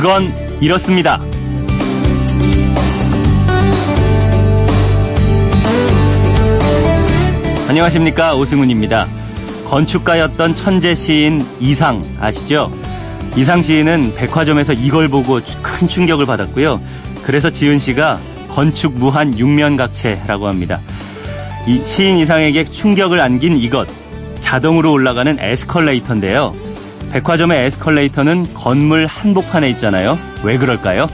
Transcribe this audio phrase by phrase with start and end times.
[0.00, 1.18] 그건 이렇습니다.
[7.68, 9.08] 안녕하십니까 오승훈입니다.
[9.66, 12.70] 건축가였던 천재 시인 이상 아시죠?
[13.36, 16.80] 이상 시인은 백화점에서 이걸 보고 큰 충격을 받았고요.
[17.24, 20.80] 그래서 지은 시가 건축 무한 육면각체라고 합니다.
[21.66, 23.88] 이 시인 이상에게 충격을 안긴 이것
[24.42, 26.67] 자동으로 올라가는 에스컬레이터인데요.
[27.12, 30.18] 백화점의 에스컬레이터는 건물 한복판에 있잖아요.
[30.42, 31.06] 왜 그럴까요?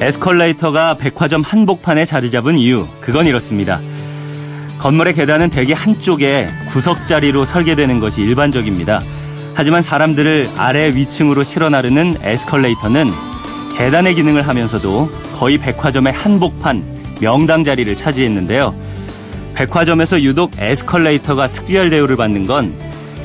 [0.00, 3.80] 에스컬레이터가 백화점 한복판에 자리 잡은 이유, 그건 이렇습니다.
[4.78, 9.00] 건물의 계단은 대개 한쪽에 구석 자리로 설계되는 것이 일반적입니다.
[9.54, 13.33] 하지만 사람들을 아래 위층으로 실어 나르는 에스컬레이터는
[13.76, 16.82] 계단의 기능을 하면서도 거의 백화점의 한복판,
[17.20, 18.74] 명당 자리를 차지했는데요.
[19.54, 22.72] 백화점에서 유독 에스컬레이터가 특별 대우를 받는 건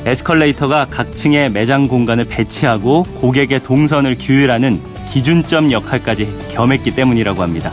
[0.04, 4.80] 에스컬레이터가 각 층의 매장 공간을 배치하고 고객의 동선을 규율하는
[5.12, 7.72] 기준점 역할까지 겸했기 때문이라고 합니다.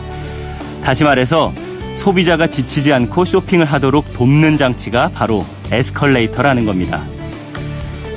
[0.84, 1.52] 다시 말해서
[1.96, 7.02] 소비자가 지치지 않고 쇼핑을 하도록 돕는 장치가 바로 에스컬레이터라는 겁니다.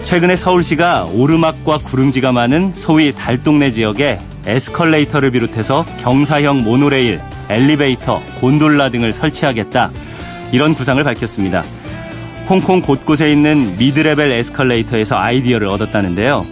[0.04, 9.14] 최근에 서울시가 오르막과 구릉지가 많은 소위 달동네 지역에 에스컬레이터를 비롯해서 경사형 모노레일, 엘리베이터, 곤돌라 등을
[9.14, 9.92] 설치하겠다.
[10.52, 11.64] 이런 구상을 밝혔습니다.
[12.50, 16.46] 홍콩 곳곳에 있는 미드레벨 에스컬레이터에서 아이디어를 얻었다는데요.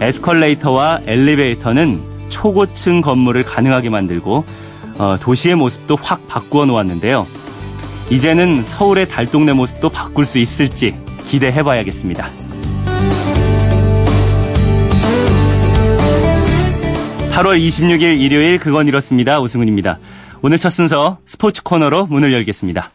[0.00, 4.44] 에스컬레이터와 엘리베이터는 초고층 건물을 가능하게 만들고
[4.98, 7.26] 어, 도시의 모습도 확 바꾸어 놓았는데요.
[8.10, 10.94] 이제는 서울의 달동네 모습도 바꿀 수 있을지
[11.26, 12.37] 기대해 봐야겠습니다.
[17.38, 19.38] 8월 26일 일요일 그건 이렇습니다.
[19.38, 20.00] 오승훈입니다.
[20.42, 22.90] 오늘 첫 순서 스포츠 코너로 문을 열겠습니다.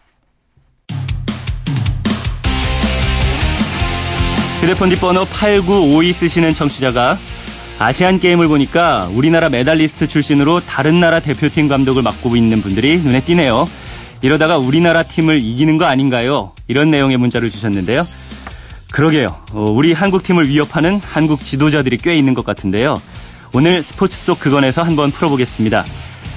[4.59, 7.17] 휴대폰 뒷번호 8952 쓰시는 청취자가
[7.79, 13.65] 아시안 게임을 보니까 우리나라 메달리스트 출신으로 다른 나라 대표팀 감독을 맡고 있는 분들이 눈에 띄네요.
[14.21, 16.51] 이러다가 우리나라 팀을 이기는 거 아닌가요?
[16.67, 18.05] 이런 내용의 문자를 주셨는데요.
[18.91, 19.37] 그러게요.
[19.53, 22.95] 어, 우리 한국 팀을 위협하는 한국 지도자들이 꽤 있는 것 같은데요.
[23.55, 25.85] 오늘 스포츠 속 그건에서 한번 풀어보겠습니다.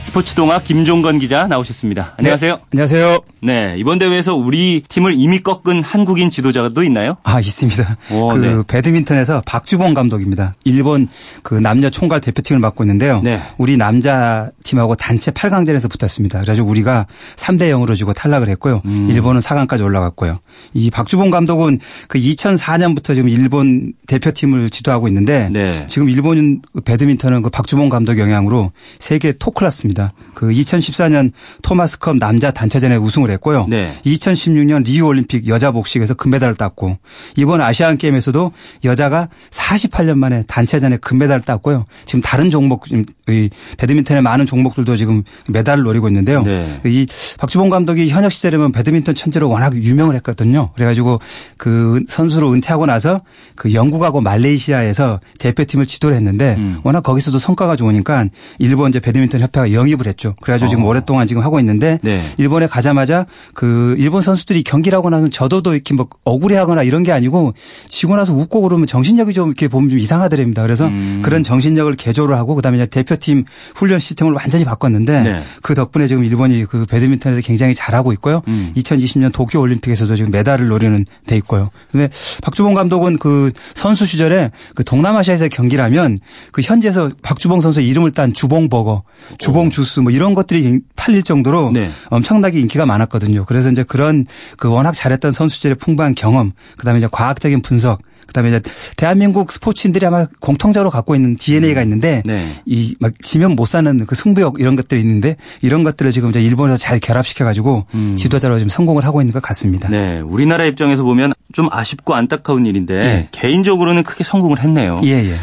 [0.07, 2.15] 스포츠 동화 김종건 기자 나오셨습니다.
[2.17, 2.55] 안녕하세요.
[2.55, 3.21] 네, 안녕하세요.
[3.43, 7.17] 네, 이번 대회에서 우리 팀을 이미 꺾은 한국인 지도자도 있나요?
[7.25, 7.97] 아, 있습니다.
[8.13, 8.63] 오, 그 네.
[8.69, 10.55] 배드민턴에서 박주봉 감독입니다.
[10.65, 11.09] 일본
[11.43, 13.21] 그 남녀 총괄 대표팀을 맡고 있는데요.
[13.23, 13.41] 네.
[13.59, 16.41] 우리 남자 팀하고 단체 8강전에서 붙었습니다.
[16.41, 18.83] 그래서 우리가 3대 0으로 지고 탈락을 했고요.
[18.85, 19.09] 음.
[19.11, 20.39] 일본은 4강까지 올라갔고요.
[20.73, 25.85] 이 박주봉 감독은 그 2004년부터 지금 일본 대표팀을 지도하고 있는데 네.
[25.89, 29.96] 지금 일본 배드민턴은 그 박주봉 감독 영향으로 세계 토클라스입니다.
[29.97, 30.13] 있습니다.
[30.35, 33.67] 그 2014년 토마스컵 남자 단체전에 우승을 했고요.
[33.69, 33.91] 네.
[34.05, 36.99] 2016년 리우 올림픽 여자 복식에서 금메달을 땄고
[37.37, 38.53] 이번 아시안 게임에서도
[38.85, 41.87] 여자가 48년 만에 단체전에 금메달을 땄고요.
[42.05, 42.85] 지금 다른 종목
[43.29, 46.43] 이 배드민턴의 많은 종목들도 지금 메달을 노리고 있는데요.
[46.45, 46.65] 네.
[46.85, 47.07] 이
[47.39, 50.71] 박주봉 감독이 현역 시절에는 배드민턴 천재로 워낙 유명을 했거든요.
[50.75, 51.19] 그래가지고
[51.57, 53.23] 그 선수로 은퇴하고 나서
[53.57, 56.79] 그 영국하고 말레이시아에서 대표팀을 지도를 했는데 음.
[56.85, 58.27] 워낙 거기서도 성과가 좋으니까
[58.61, 60.37] 일본 이제 배드민턴 협회가 영입을 했죠.
[60.41, 60.69] 그래가지고 어.
[60.69, 62.23] 지금 오랫동안 지금 하고 있는데 네.
[62.39, 67.55] 일본에 가자마자 그 일본 선수들이 경기를 하고 나서 저도도 이렇게 뭐 억울해하거나 이런 게 아니고
[67.89, 70.63] 지고 나서 웃고 그러면 정신력이 좀 이렇게 보면 좀 이상하더랍니다.
[70.63, 71.23] 그래서 음.
[71.25, 73.45] 그런 정신력을 개조를 하고 그다음에 이제 대표 팀
[73.75, 75.43] 훈련 시스템을 완전히 바꿨는데 네.
[75.63, 78.43] 그 덕분에 지금 일본이 그 배드민턴에서 굉장히 잘하고 있고요.
[78.49, 78.73] 음.
[78.77, 81.71] 2020년 도쿄 올림픽에서도 지금 메달을 노리는 돼 있고요.
[81.91, 82.09] 근데
[82.43, 86.19] 박주봉 감독은 그 선수 시절에 그 동남아시아에서 경기를 하면
[86.53, 89.03] 그 현지에서 박주봉 선수 이름을 딴 주봉 버거,
[89.39, 91.91] 주봉 주스 뭐 이런 것들이 팔릴 정도로 네.
[92.11, 93.45] 엄청나게 인기가 많았거든요.
[93.45, 94.27] 그래서 이제 그런
[94.57, 98.61] 그 워낙 잘했던 선수들의 풍부한 경험, 그다음에 이제 과학적인 분석 그다음에 이제
[98.97, 102.47] 대한민국 스포츠인들이 아마 공통적으로 갖고 있는 DNA가 있는데 네.
[102.67, 107.01] 이막 지면 못 사는 그 승부욕 이런 것들이 있는데 이런 것들을 지금 이제 일본에서 잘
[107.01, 108.15] 결합시켜 가지고 음.
[108.17, 109.89] 지도자로 지금 성공을 하고 있는 것 같습니다.
[109.89, 113.29] 네, 우리나라 입장에서 보면 좀 아쉽고 안타까운 일인데 예.
[113.33, 115.01] 개인적으로는 크게 성공을 했네요.
[115.05, 115.35] 예, 예.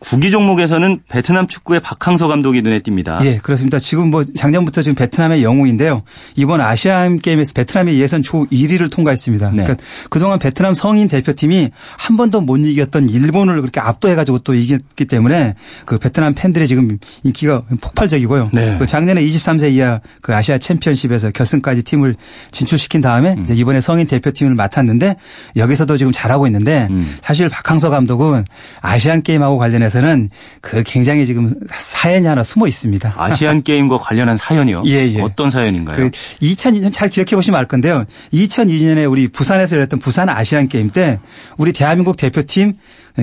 [0.00, 3.22] 구기 종목에서는 베트남 축구의 박항서 감독이 눈에 띕니다.
[3.24, 3.78] 예, 그렇습니다.
[3.78, 6.02] 지금 뭐 작년부터 지금 베트남의 영웅인데요.
[6.36, 9.50] 이번 아시안 게임에서 베트남의 예선 초 1위를 통과했습니다.
[9.50, 9.62] 네.
[9.62, 11.68] 그러니까 그동안 베트남 성인 대표팀이
[11.98, 15.54] 한 번도 못 이겼던 일본을 그렇게 압도해 가지고 또 이겼기 때문에
[15.84, 18.50] 그 베트남 팬들의 지금 인기가 폭발적이고요.
[18.54, 18.76] 네.
[18.78, 22.16] 그 작년에 23세 이하 그 아시아 챔피언십에서 결승까지 팀을
[22.52, 23.42] 진출시킨 다음에 음.
[23.42, 25.16] 이제 이번에 성인 대표팀을 맡았는데
[25.56, 27.16] 여기서도 지금 잘하고 있는데 음.
[27.20, 28.46] 사실 박항서 감독은
[28.80, 33.14] 아시안 게임하고 관련해서 안에서는 그 굉장히 지금 사연이 하나 숨어 있습니다.
[33.16, 34.82] 아시안 게임과 관련한 사연이요?
[34.86, 35.20] 예, 예.
[35.20, 35.96] 어떤 사연인가요?
[35.96, 36.10] 그
[36.40, 38.04] 2002년 잘 기억해 보시면 알 건데요.
[38.32, 41.20] 2002년에 우리 부산에서 열렸던 부산 아시안 게임 때
[41.58, 42.74] 우리 대한민국 대표팀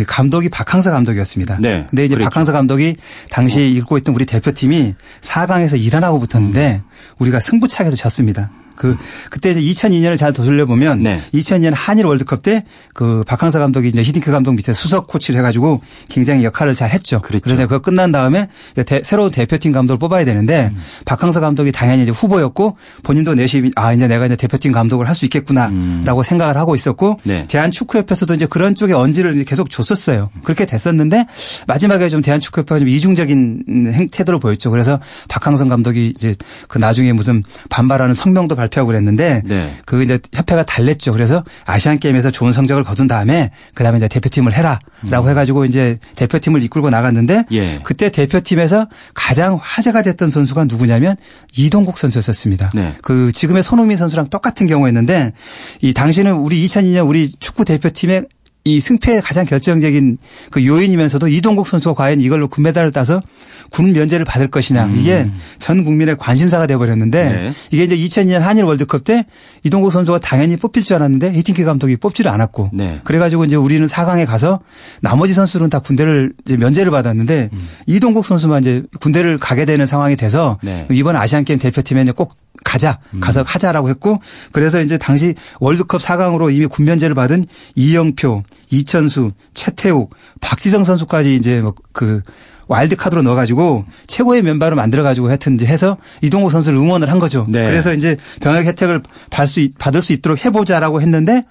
[0.05, 1.57] 감독이 박항서 감독이었습니다.
[1.61, 1.87] 네.
[1.89, 2.29] 근데 이제 그랬죠.
[2.29, 2.95] 박항서 감독이
[3.31, 3.63] 당시 어.
[3.63, 6.89] 읽고 있던 우리 대표팀이 4강에서 이란하고 붙었는데 음.
[7.19, 8.51] 우리가 승부차기에서 졌습니다.
[8.77, 8.95] 그
[9.29, 11.21] 그때 이제 2002년을 잘 돌려 보면 네.
[11.33, 12.63] 2002년 한일 월드컵 때
[12.93, 17.21] 그 박항서 감독이 이제 히딩크 감독 밑에 수석 코치를 해가지고 굉장히 역할을 잘 했죠.
[17.21, 17.43] 그랬죠.
[17.43, 18.47] 그래서 그거 끝난 다음에
[18.87, 20.77] 대, 새로운 대표팀 감독을 뽑아야 되는데 음.
[21.05, 25.25] 박항서 감독이 당연히 이제 후보였고 본인도 내심 아 이제 내가 이제 대표팀 감독을 할 수
[25.25, 26.23] 있겠구나라고 음.
[26.23, 27.47] 생각을 하고 있었고 네.
[27.47, 30.29] 대한축구협회에서도 이제 그런 쪽에 언지를 계속 줬었어요.
[30.43, 31.25] 그렇게 됐었는데
[31.65, 34.69] 마지막에 좀 대한축구협회가 좀 이중적인 행태도를 보였죠.
[34.69, 36.35] 그래서 박항서 감독이 이제
[36.67, 39.73] 그 나중에 무슨 반발하는 성명도 발 발표하고 그랬는데 네.
[39.85, 41.11] 그 이제 협회가 달랬죠.
[41.11, 45.29] 그래서 아시안 게임에서 좋은 성적을 거둔 다음에 그다음에 이제 대표팀을 해라라고 음.
[45.29, 47.79] 해가지고 이제 대표팀을 이끌고 나갔는데 예.
[47.83, 51.15] 그때 대표팀에서 가장 화제가 됐던 선수가 누구냐면
[51.55, 52.71] 이동국 선수였었습니다.
[52.73, 52.93] 네.
[53.01, 55.33] 그 지금의 손흥민 선수랑 똑같은 경우였는데
[55.81, 58.25] 이 당시는 우리 2002년 우리 축구 대표팀의
[58.67, 60.17] 이 승패의 가장 결정적인
[60.51, 63.21] 그 요인이면서도 이동국 선수가 과연 이걸로 금메달을 따서
[63.69, 64.95] 군 면제를 받을 것이냐 음.
[64.97, 65.29] 이게
[65.59, 67.53] 전 국민의 관심사가 돼버렸는데 네.
[67.71, 69.25] 이게 이제 2002년 한일 월드컵 때
[69.63, 72.99] 이동국 선수가 당연히 뽑힐 줄 알았는데 히팅키 감독이 뽑지를 않았고 네.
[73.03, 74.59] 그래가지고 이제 우리는 4강에 가서
[75.01, 77.67] 나머지 선수들은 다 군대를 이제 면제를 받았는데 음.
[77.85, 80.85] 이동국 선수만 이제 군대를 가게 되는 상황이 돼서 네.
[80.91, 83.19] 이번 아시안 게임 대표팀에 꼭 가자 음.
[83.19, 84.19] 가서 하자라고 했고
[84.51, 92.21] 그래서 이제 당시 월드컵 4강으로 이미 군면제를 받은 이영표, 이천수, 최태욱, 박지성 선수까지 이제 뭐그
[92.67, 97.45] 와일드카드로 넣어가지고 최고의 멤버를 만들어가지고 하여튼 이제 해서 이동국 선수를 응원을 한 거죠.
[97.49, 97.65] 네.
[97.65, 101.43] 그래서 이제 병역 혜택을 받을 수, 있도록 해보자라고 했는데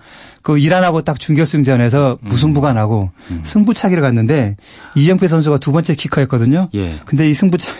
[0.42, 2.28] 그 이란하고 딱 준결승전에서 음.
[2.28, 3.40] 무승부가 나고 음.
[3.44, 4.56] 승부차기를 갔는데
[4.94, 6.68] 이영표 선수가 두 번째 키커였거든요.
[6.74, 6.92] 예.
[7.04, 7.72] 근데 이 승부차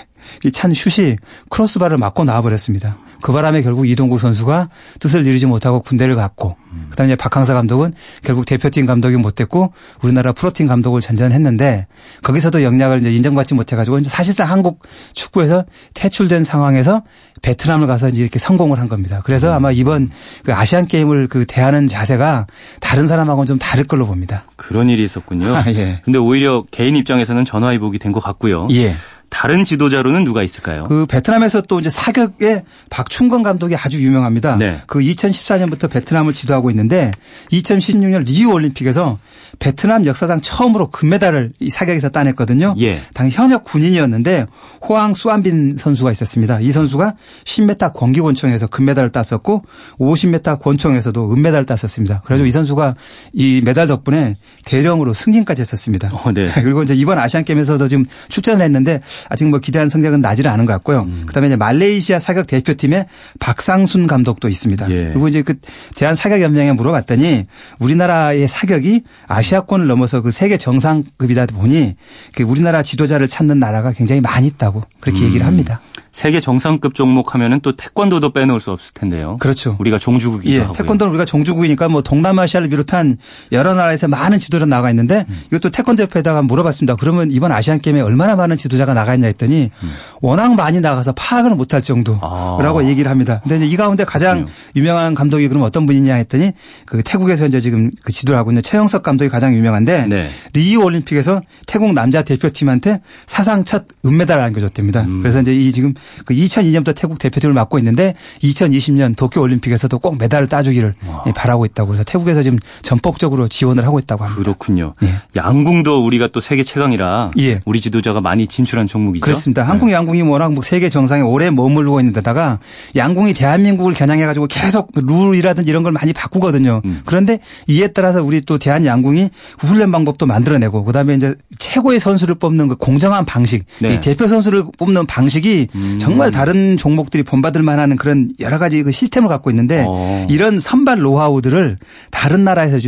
[0.45, 1.17] 이 찬 슛이
[1.51, 2.99] 크로스바를 맞고 나와버렸습니다.
[3.23, 4.69] 그 바람에 결국 이동국 선수가
[5.01, 6.87] 뜻을 이루지 못하고 군대를 갔고 음.
[6.91, 11.87] 그다음에 박항사 감독은 결국 대표팀 감독이 못 됐고 우리나라 프로팀 감독을 전전했는데
[12.23, 14.81] 거기서도 영향을 이제 인정받지 못해가지고 사실상 한국
[15.15, 15.65] 축구에서
[15.95, 17.03] 퇴출된 상황에서
[17.43, 19.23] 베트남을 가서 이제 이렇게 성공을 한 겁니다.
[19.25, 19.55] 그래서 음.
[19.55, 20.09] 아마 이번
[20.45, 22.47] 그 아시안 게임을 그 대하는 자세가
[22.81, 24.45] 다른 사람하고는 좀 다를 걸로 봅니다.
[24.57, 25.53] 그런 일이 있었군요.
[25.57, 26.01] 아, 예.
[26.05, 28.69] 근데 오히려 개인 입장에서는 전화위복이 된 것 같고요.
[28.71, 28.95] 예.
[29.29, 30.85] 다른 지도자로는 누가 있을까요?
[30.85, 34.57] 그 베트남에서 또 이제 사격의 박충건 감독이 아주 유명합니다.
[34.57, 34.81] 네.
[34.87, 37.11] 그 2014년부터 베트남을 지도하고 있는데
[37.53, 39.19] 2016년 리우 올림픽에서
[39.59, 42.75] 베트남 역사상 처음으로 금메달을 이 사격에서 따냈거든요.
[42.81, 42.99] 예.
[43.15, 44.47] 당 현역 군인이었는데
[44.87, 46.61] 호황 수안빈 선수가 있었습니다.
[46.61, 47.15] 이 선수가
[47.45, 49.65] 10m 권기 권총에서 금메달을 땄었고
[49.99, 52.23] 50m 권총에서도 은메달을 땄었습니다.
[52.25, 52.95] 그래서 이 선수가
[53.33, 56.11] 이 메달 덕분에 대령으로 승진까지 했었습니다.
[56.13, 56.51] 어, 네.
[56.63, 60.73] 그리고 이제 이번 아시안 게임에서도 지금 출전을 했는데 아직 뭐 기대한 성적은 나지는 않은 것
[60.75, 61.03] 같고요.
[61.03, 61.23] 음.
[61.27, 63.07] 그다음에 이제 말레이시아 사격 대표팀의
[63.39, 64.91] 박상순 감독도 있습니다.
[64.91, 65.07] 예.
[65.13, 65.55] 그리고 이제 그
[65.95, 67.47] 대한 사격 연맹에 물어봤더니
[67.79, 71.97] 우리나라의 사격이 아시아권을 넘어서 그 세계 정상급이다 보니
[72.35, 75.27] 그 우리나라 지도자를 찾는 나라가 굉장히 많이 있다고 그렇게 음.
[75.27, 75.81] 얘기를 합니다.
[76.17, 79.37] 세계 정상급 종목 하면은 또 태권도도 빼놓을 수 없을 텐데요.
[79.39, 79.77] 그렇죠.
[79.79, 80.73] 우리가 종주국이기도 예, 하고요.
[80.73, 83.19] 태권도는 우리가 종주국이니까 뭐 동남아시아를 비롯한
[83.53, 85.41] 여러 나라에서 많은 지도자 나가 있는데 음.
[85.49, 86.97] 이것도 태권도 협회에다가 물어봤습니다.
[86.97, 89.91] 그러면 이번 아시안 게임에 얼마나 많은 지도자가 나가 있냐 했더니 음.
[90.23, 92.85] 워낙 많이 나가서 파악을 못할 정도라고 아.
[92.85, 93.43] 얘기를 합니다.
[93.47, 94.57] 근데 이 가운데 가장 그렇군요.
[94.75, 96.53] 유명한 감독이 그럼 어떤 분이냐 했더니
[96.87, 100.31] 그 태국에서 이제 지금 그 지도를 하고 있는 최영석 감독이 가장 유명한데 네.
[100.55, 105.03] 리우 올림픽에서 태국 남자 대표팀한테 사상 첫 은메달을 안겨줬답니다.
[105.03, 105.21] 음.
[105.21, 105.93] 그래서 이제 이 지금
[106.25, 111.25] 그 2002년부터 태국 대표팀을 맡고 있는데 2020년 도쿄 올림픽에서도 꼭 메달을 따주기를 와.
[111.35, 114.43] 바라고 있다고 해서 태국에서 지금 전폭적으로 지원을 하고 있다고 합니다.
[114.43, 114.95] 그렇군요.
[115.03, 115.21] 예.
[115.35, 117.61] 양궁도 우리가 또 세계 최강이라 예.
[117.65, 119.23] 우리 지도자가 많이 진출한 종목이죠.
[119.23, 119.63] 그렇습니다.
[119.63, 119.69] 네.
[119.69, 122.59] 한국 양궁이 워낙 뭐 세계 정상에 오래 머물고 있는 데다가
[122.95, 126.83] 양궁이 대한민국을 겨냥해 가지고 계속 룰이라든지 이런 걸 많이 바꾸거든요.
[126.85, 127.01] 음.
[127.05, 132.69] 그런데 이에 따라서 우리 또 대한 양궁이 훈련 방법도 만들어내고 그다음에 이제 최고의 선수를 뽑는
[132.69, 133.95] 그 공정한 방식, 네.
[133.95, 135.96] 이 대표 선수를 뽑는 방식이 음.
[135.99, 140.27] 정말 다른 종목들이 본받을 만한 그런 여러 가지 그 시스템을 갖고 있는데 어.
[140.29, 141.77] 이런 선발 노하우들을
[142.11, 142.79] 다른 나라에서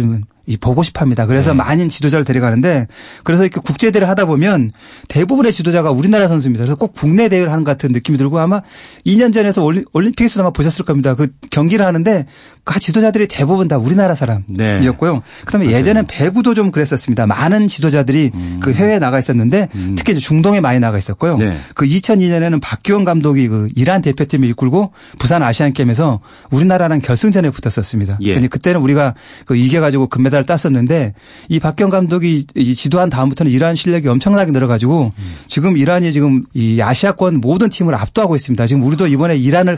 [0.49, 1.27] 좀 보고 싶어 합니다.
[1.27, 1.59] 그래서 네.
[1.59, 2.87] 많은 지도자를 데려가는데
[3.25, 4.71] 그래서 이렇게 국제 대회를 하다 보면
[5.09, 6.65] 대부분의 지도자가 우리나라 선수입니다.
[6.65, 8.63] 그래서 꼭 국내 대회를 하는 것 같은 느낌이 들고 아마
[9.07, 9.63] 2년 전에서
[9.93, 11.15] 올림픽에서도 아마 보셨을 겁니다.
[11.15, 12.27] 그 경기를 하는데
[12.65, 15.13] 그 지도자들이 대부분 다 우리나라 사람이었고요.
[15.13, 15.21] 네.
[15.45, 15.79] 그다음에 맞아요.
[15.79, 17.27] 예전엔 배구도 좀 그랬었습니다.
[17.27, 18.61] 많은 지도자들이 음.
[18.63, 19.95] 그 해외에 나가 있었는데 음.
[19.97, 21.37] 특히 중동에 많이 나가 있었고요.
[21.37, 21.59] 네.
[21.75, 28.19] 그 2002년에는 박기원 감독이 그 이란 대표팀을 이끌고 부산 아시안 게임에서 우리나라랑 결승전에 붙었었습니다.
[28.23, 28.39] 예.
[28.41, 29.15] 그때는 우리가
[29.45, 31.15] 그 이겨가지고 금메달 금 메달을 땄었는데
[31.49, 35.35] 이 박경 감독이 지도한 다음부터는 이란 실력이 엄청나게 늘어가지고 음.
[35.47, 38.67] 지금 이란이 지금 이 아시아권 모든 팀을 압도하고 있습니다.
[38.67, 39.77] 지금 우리도 이번에 이란을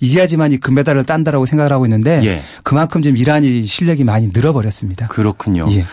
[0.00, 2.42] 이겨야지만 이 금메달을 딴다라고 생각을 하고 있는데 예.
[2.62, 5.08] 그만큼 지금 이란이 실력이 많이 늘어버렸습니다.
[5.08, 5.66] 그렇군요.
[5.70, 5.84] 예.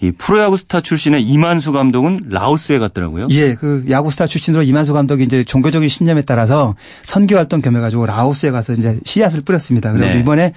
[0.00, 3.26] 이 프로야구 스타 출신의 이만수 감독은 라오스에 갔더라고요.
[3.30, 8.52] 예, 그 야구 스타 출신으로 이만수 감독이 이제 종교적인 신념에 따라서 선교 활동 겸해가지고 라오스에
[8.52, 9.90] 가서 이제 씨앗을 뿌렸습니다.
[9.90, 10.20] 그리고 네.
[10.20, 10.52] 이번에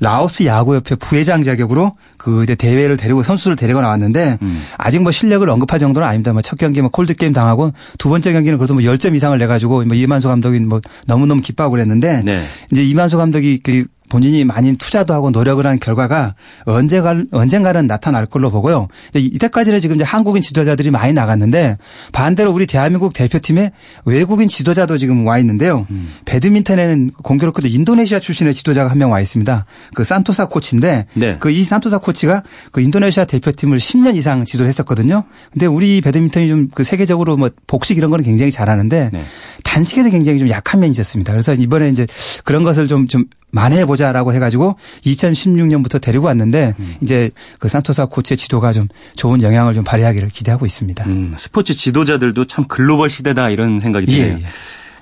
[0.00, 4.62] 라오스 야구협회 부회장 자격으로 그 대회를 데리고 선수를 데리고 나왔는데 음.
[4.78, 6.32] 아직 뭐 실력을 언급할 정도는 아닙니다.
[6.32, 9.46] 뭐 첫 경기 뭐 콜드 게임 당하고 두 번째 경기는 그래도 뭐 10점 이상을 내
[9.46, 12.42] 가지고 뭐 이만수 감독이 뭐 너무너무 기뻐하고 그랬는데 네.
[12.70, 16.34] 이제 이만수 감독이 그 본인이 많이 투자도 하고 노력을 한 결과가
[16.66, 18.88] 언제가 언젠가는 나타날 걸로 보고요.
[19.14, 21.78] 이때까지는 지금 이제 한국인 지도자들이 많이 나갔는데
[22.12, 23.72] 반대로 우리 대한민국 대표팀에
[24.04, 25.86] 외국인 지도자도 지금 와 있는데요.
[25.90, 26.12] 음.
[26.24, 29.66] 배드민턴에는 공교롭게도 인도네시아 출신의 지도자가 한 명 와 있습니다.
[29.94, 31.36] 그 산토사 코치인데 네.
[31.38, 32.42] 그이 산토사 코치가
[32.72, 35.24] 그 인도네시아 대표팀을 10년 이상 지도를 했었거든요.
[35.52, 39.24] 근데 우리 배드민턴이 좀 그 세계적으로 뭐 복식 이런 거는 굉장히 잘하는데 네.
[39.64, 41.32] 단식에서 굉장히 좀 약한 면이 있었습니다.
[41.32, 42.06] 그래서 이번에 이제
[42.44, 46.94] 그런 것을 좀, 좀 만회해보자라고 해가지고 2016년부터 데리고 왔는데 음.
[47.02, 51.04] 이제 그 산토사 코치의 지도가 좀 좋은 영향을 좀 발휘하기를 기대하고 있습니다.
[51.06, 54.24] 음, 스포츠 지도자들도 참 글로벌 시대다 이런 생각이 드네요.
[54.26, 54.44] 예, 예.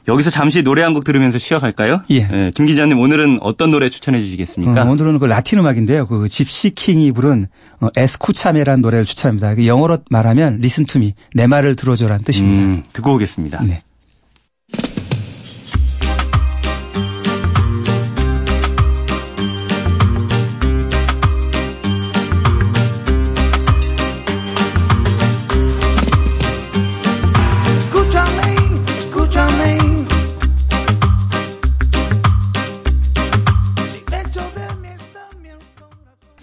[0.08, 2.02] 여기서 잠시 노래 한 곡 들으면서 쉬어갈까요?
[2.10, 2.28] 예.
[2.32, 2.50] 예.
[2.56, 4.82] 김 기자님 오늘은 어떤 노래 추천해 주시겠습니까?
[4.82, 6.06] 어, 오늘은 그 라틴 음악인데요.
[6.06, 7.46] 그 집시킹이 부른
[7.80, 9.54] 어, Escúchame라는 노래를 추천합니다.
[9.54, 12.62] 그 영어로 말하면 listen to me 내 말을 들어줘라는 뜻입니다.
[12.64, 13.62] 음, 듣고 오겠습니다.
[13.62, 13.82] 네.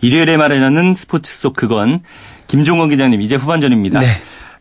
[0.10, 2.02] 일요일에 마련하는 스포츠 속 그건
[2.48, 4.00] 김종원 기자님 이제 후반전입니다.
[4.00, 4.08] 네.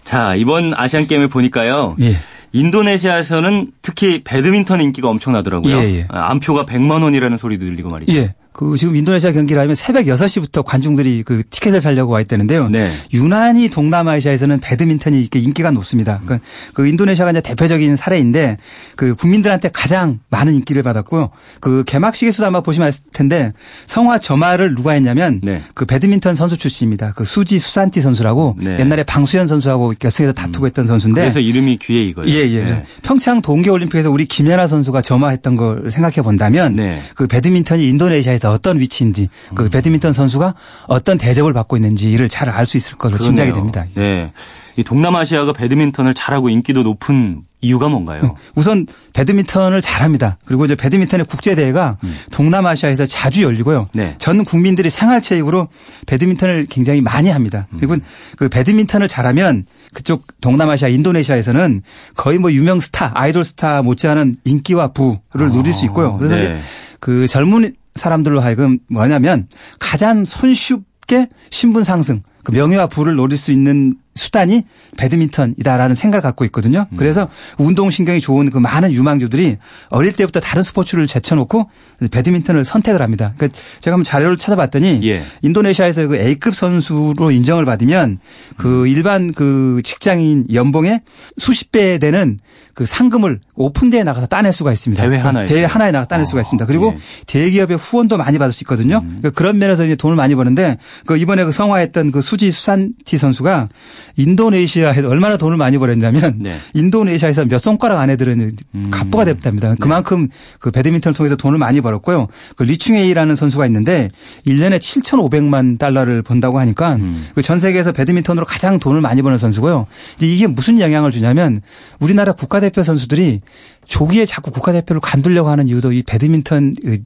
[0.05, 1.97] 자 이번 아시안 게임을 보니까요.
[2.01, 2.17] 예.
[2.53, 5.75] 인도네시아에서는 특히 배드민턴 인기가 엄청나더라고요.
[5.77, 6.07] 예, 예.
[6.09, 8.13] 안표가 100만 원이라는 소리도 들리고 말이죠.
[8.15, 8.35] 예.
[8.59, 12.69] 그 지금 인도네시아 경기를 하면 새벽 6시부터 관중들이 그 티켓을 살려고 와 있다는데요.
[12.71, 12.91] 네.
[13.13, 16.21] 유난히 동남아시아에서는 배드민턴이 이렇게 인기가 높습니다.
[16.25, 18.57] 그러니까 그 인도네시아가 이제 대표적인 사례인데
[18.97, 21.31] 그 국민들한테 가장 많은 인기를 받았고요.
[21.61, 23.53] 그 개막식에서도 아마 보시면 알 텐데
[23.87, 25.63] 성화 점화를 누가 했냐면 네.
[25.75, 27.13] 그 배드민턴 선수 출신입니다.
[27.15, 28.77] 그 수지 수산티 선수라고 네.
[28.81, 30.67] 옛날에 방수현 선수하고 결승에서 다투고 음.
[30.67, 32.27] 했던 선수인데 그래서 이름이 귀에 익어요.
[32.27, 32.65] 예, 예.
[32.65, 32.85] 네.
[33.03, 37.01] 평창 동계 올림픽에서 우리 김연아 선수가 점화했던 걸 생각해 본다면 네.
[37.15, 39.71] 그 배드민턴이 인도네시아에서 어떤 위치인지 그 음.
[39.71, 40.55] 배드민턴 선수가
[40.87, 43.85] 어떤 대접을 받고 있는지를 잘 알 수 있을 것으로 짐작이 됩니다.
[43.95, 44.33] 네.
[44.77, 48.23] 이 동남아시아가 배드민턴을 잘하고 인기도 높은 이유가 뭔가요?
[48.23, 50.39] 음, 우선 배드민턴을 잘합니다.
[50.45, 52.17] 그리고 이제 배드민턴의 국제 대회가 음.
[52.31, 53.89] 동남아시아에서 자주 열리고요.
[53.93, 54.15] 네.
[54.19, 55.67] 전 국민들이 생활체육으로
[56.07, 57.67] 배드민턴을 굉장히 많이 합니다.
[57.73, 57.79] 음.
[57.79, 57.97] 그리고
[58.37, 61.83] 그 배드민턴을 잘하면 그쪽 동남아시아 인도네시아에서는
[62.15, 66.17] 거의 뭐 유명 스타, 아이돌 스타 못지않은 인기와 부를 누릴 수 있고요.
[66.17, 66.61] 그래서 네.
[67.01, 73.95] 그 젊은 사람들로 하여금 뭐냐면 가장 손쉽게 신분 상승, 그 명예와 부를 노릴 수 있는
[74.15, 74.65] 수단이
[74.97, 76.87] 배드민턴이다라는 생각을 갖고 있거든요.
[76.91, 76.97] 음.
[76.97, 79.57] 그래서 운동신경이 좋은 그 많은 유망주들이
[79.91, 81.71] 어릴 때부터 다른 스포츠를 제쳐놓고
[82.11, 83.33] 배드민턴을 선택을 합니다.
[83.37, 85.23] 그러니까 제가 한번 자료를 찾아봤더니 예.
[85.43, 88.19] 인도네시아에서 그 A급 선수로 인정을 받으면
[88.57, 88.87] 그 음.
[88.89, 91.03] 일반 그 직장인 연봉의
[91.39, 92.39] 수십 배 되는
[92.79, 95.03] 그 상금을 오픈대에 나가서 따낼 수가 있습니다.
[95.03, 96.65] 대회 하나에 대회 하나에 나가 서 따낼 아, 수가 있습니다.
[96.65, 97.01] 그리고 예.
[97.27, 98.99] 대기업의 후원도 많이 받을 수 있거든요.
[98.99, 99.19] 음.
[99.19, 103.69] 그러니까 그런 면에서 이제 돈을 많이 버는데 그 이번에 그 성화했던 그 수지 수산티 선수가
[104.17, 106.57] 인도네시아에서 얼마나 돈을 많이 벌었냐면 네.
[106.75, 108.91] 인도네시아에서 몇 손가락 안에 들은 음.
[108.93, 109.71] 갑부가 됐답니다.
[109.71, 109.75] 네.
[109.81, 110.37] 그만큼 네.
[110.61, 112.29] 그 배드민턴을 통해서 돈을 많이 벌었고요.
[112.55, 114.09] 그 리충에이라는 선수가 있는데
[114.47, 117.27] 1년에 7,500만 달러를 번다고 하니까 음.
[117.35, 119.87] 그전 세계에서 배드민턴으로 가장 돈을 많이 버는 선수고요.
[120.21, 121.61] 이게 무슨 영향을 주냐면
[121.99, 123.41] 우리나라 국가대 표 선수들이
[123.89, 126.99] 조기에 자꾸 국가대표를 간두려고 하는 이유도 이 배드민턴 그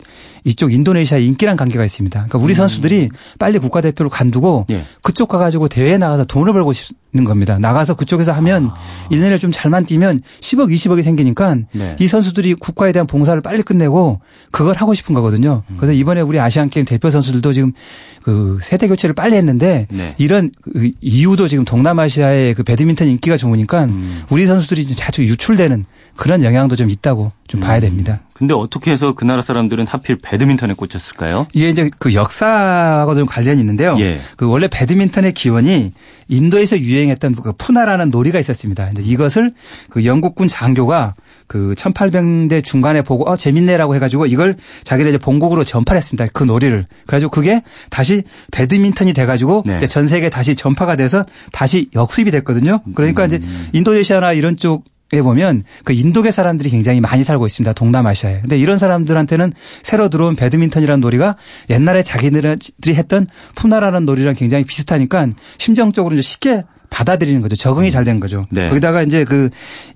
[0.44, 2.18] 이쪽 인도네시아 인기랑 관계가 있습니다.
[2.18, 2.56] 그러니까 우리 음.
[2.56, 3.08] 선수들이
[3.38, 4.84] 빨리 국가대표를 간두고 예.
[5.00, 7.60] 그쪽 가가지고 대회에 나가서 돈을 벌고 싶는 겁니다.
[7.60, 8.74] 나가서 그쪽에서 하면 아.
[9.12, 11.96] 1년에 좀 잘만 뛰면 10억, 20억이 생기니까 네.
[12.00, 14.20] 이 선수들이 국가에 대한 봉사를 빨리 끝내고
[14.50, 15.62] 그걸 하고 싶은 거거든요.
[15.70, 15.76] 음.
[15.78, 17.72] 그래서 이번에 우리 아시안 게임 대표 선수들도 지금
[18.24, 20.16] 그 세대 교체를 빨리 했는데 네.
[20.18, 24.22] 이런 그 이유도 지금 동남아시아의 그 배드민턴 인기가 좋으니까 음.
[24.30, 25.84] 우리 선수들이 자주 유출되는
[26.16, 27.66] 그런 영향도 좀 있다고 좀 음.
[27.66, 28.20] 봐야 됩니다.
[28.32, 31.46] 근데 어떻게 해서 그 나라 사람들은 하필 배드민턴에 꽂혔을까요?
[31.52, 33.96] 이게 이제 그 역사하고 좀 관련이 있는데요.
[34.00, 34.18] 예.
[34.36, 35.92] 그 원래 배드민턴의 기원이
[36.28, 38.86] 인도에서 유행했던 그 푸나라는 놀이가 있었습니다.
[38.86, 39.52] 근데 이것을
[39.90, 41.14] 그 영국군 장교가
[41.46, 46.26] 그 1800대 중간에 보고 어 재밌네라고 해가지고 이걸 자기네 이제 본국으로 전파를 했습니다.
[46.32, 46.86] 그 놀이를.
[47.06, 49.76] 그래가지고 그게 다시 배드민턴이 돼가지고 네.
[49.76, 52.80] 이제 전 세계 다시 전파가 돼서 다시 역수입이 됐거든요.
[52.94, 53.26] 그러니까 음.
[53.26, 53.40] 이제
[53.72, 57.74] 인도네시아나 이런 쪽에 보면 그 인도계 사람들이 굉장히 많이 살고 있습니다.
[57.74, 58.40] 동남아시아에.
[58.40, 59.52] 근데 이런 사람들한테는
[59.82, 61.36] 새로 들어온 배드민턴이라는 놀이가
[61.68, 65.28] 옛날에 자기들이 했던 푸나라는 놀이랑 굉장히 비슷하니까
[65.58, 67.56] 심정적으로 이제 쉽게 받아들이는 거죠.
[67.56, 68.46] 적응이 잘 된 거죠.
[68.50, 68.66] 네.
[68.66, 69.48] 거기다가 이제 그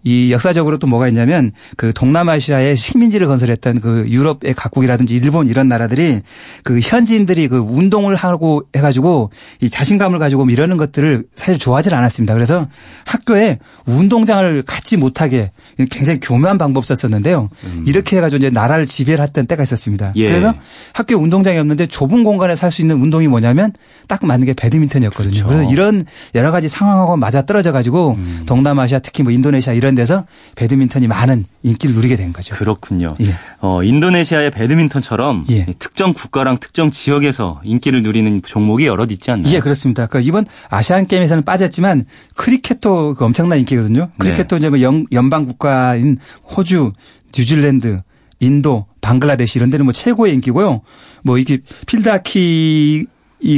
[0.06, 6.20] 이 역사적으로 또 뭐가 있냐면 그 동남아시아에 식민지를 건설했던 그 유럽의 각국이라든지 일본 이런 나라들이
[6.62, 12.34] 그 현지인들이 그 운동을 하고 해가지고 이 자신감을 가지고 뭐 이러는 것들을 사실 좋아하지 않았습니다.
[12.34, 12.68] 그래서
[13.04, 15.50] 학교에 운동장을 갖지 못하게
[15.90, 17.48] 굉장히 교묘한 방법 썼었는데요.
[17.64, 17.84] 음.
[17.88, 20.12] 이렇게 해가지고 이제 나라를 지배를 했던 때가 있었습니다.
[20.14, 20.28] 예.
[20.28, 20.54] 그래서
[20.92, 23.72] 학교 운동장이 없는데 좁은 공간에 살 수 있는 운동이 뭐냐면
[24.06, 25.32] 딱 맞는 게 배드민턴이었거든요.
[25.34, 25.48] 그렇죠.
[25.48, 28.42] 그래서 이런 여러 가지 상황 상황하고 맞아 떨어져 가지고 음.
[28.46, 30.24] 동남아시아 특히 뭐 인도네시아 이런 데서
[30.54, 32.54] 배드민턴이 많은 인기를 누리게 된 거죠.
[32.54, 33.16] 그렇군요.
[33.20, 33.34] 예.
[33.60, 35.66] 어, 인도네시아의 배드민턴처럼 예.
[35.78, 39.52] 특정 국가랑 특정 지역에서 인기를 누리는 종목이 여럿 있지 않나요?
[39.52, 40.06] 예, 그렇습니다.
[40.06, 42.04] 그 이번 아시안 게임에서는 빠졌지만
[42.36, 44.10] 크리켓도 그 엄청난 인기거든요.
[44.18, 44.60] 크리켓도 네.
[44.60, 46.18] 이제 뭐 연, 연방 국가인
[46.56, 46.92] 호주,
[47.36, 48.00] 뉴질랜드,
[48.40, 50.82] 인도, 방글라데시 이런 데는 뭐 최고의 인기고요.
[51.22, 53.06] 뭐 이게 필드하키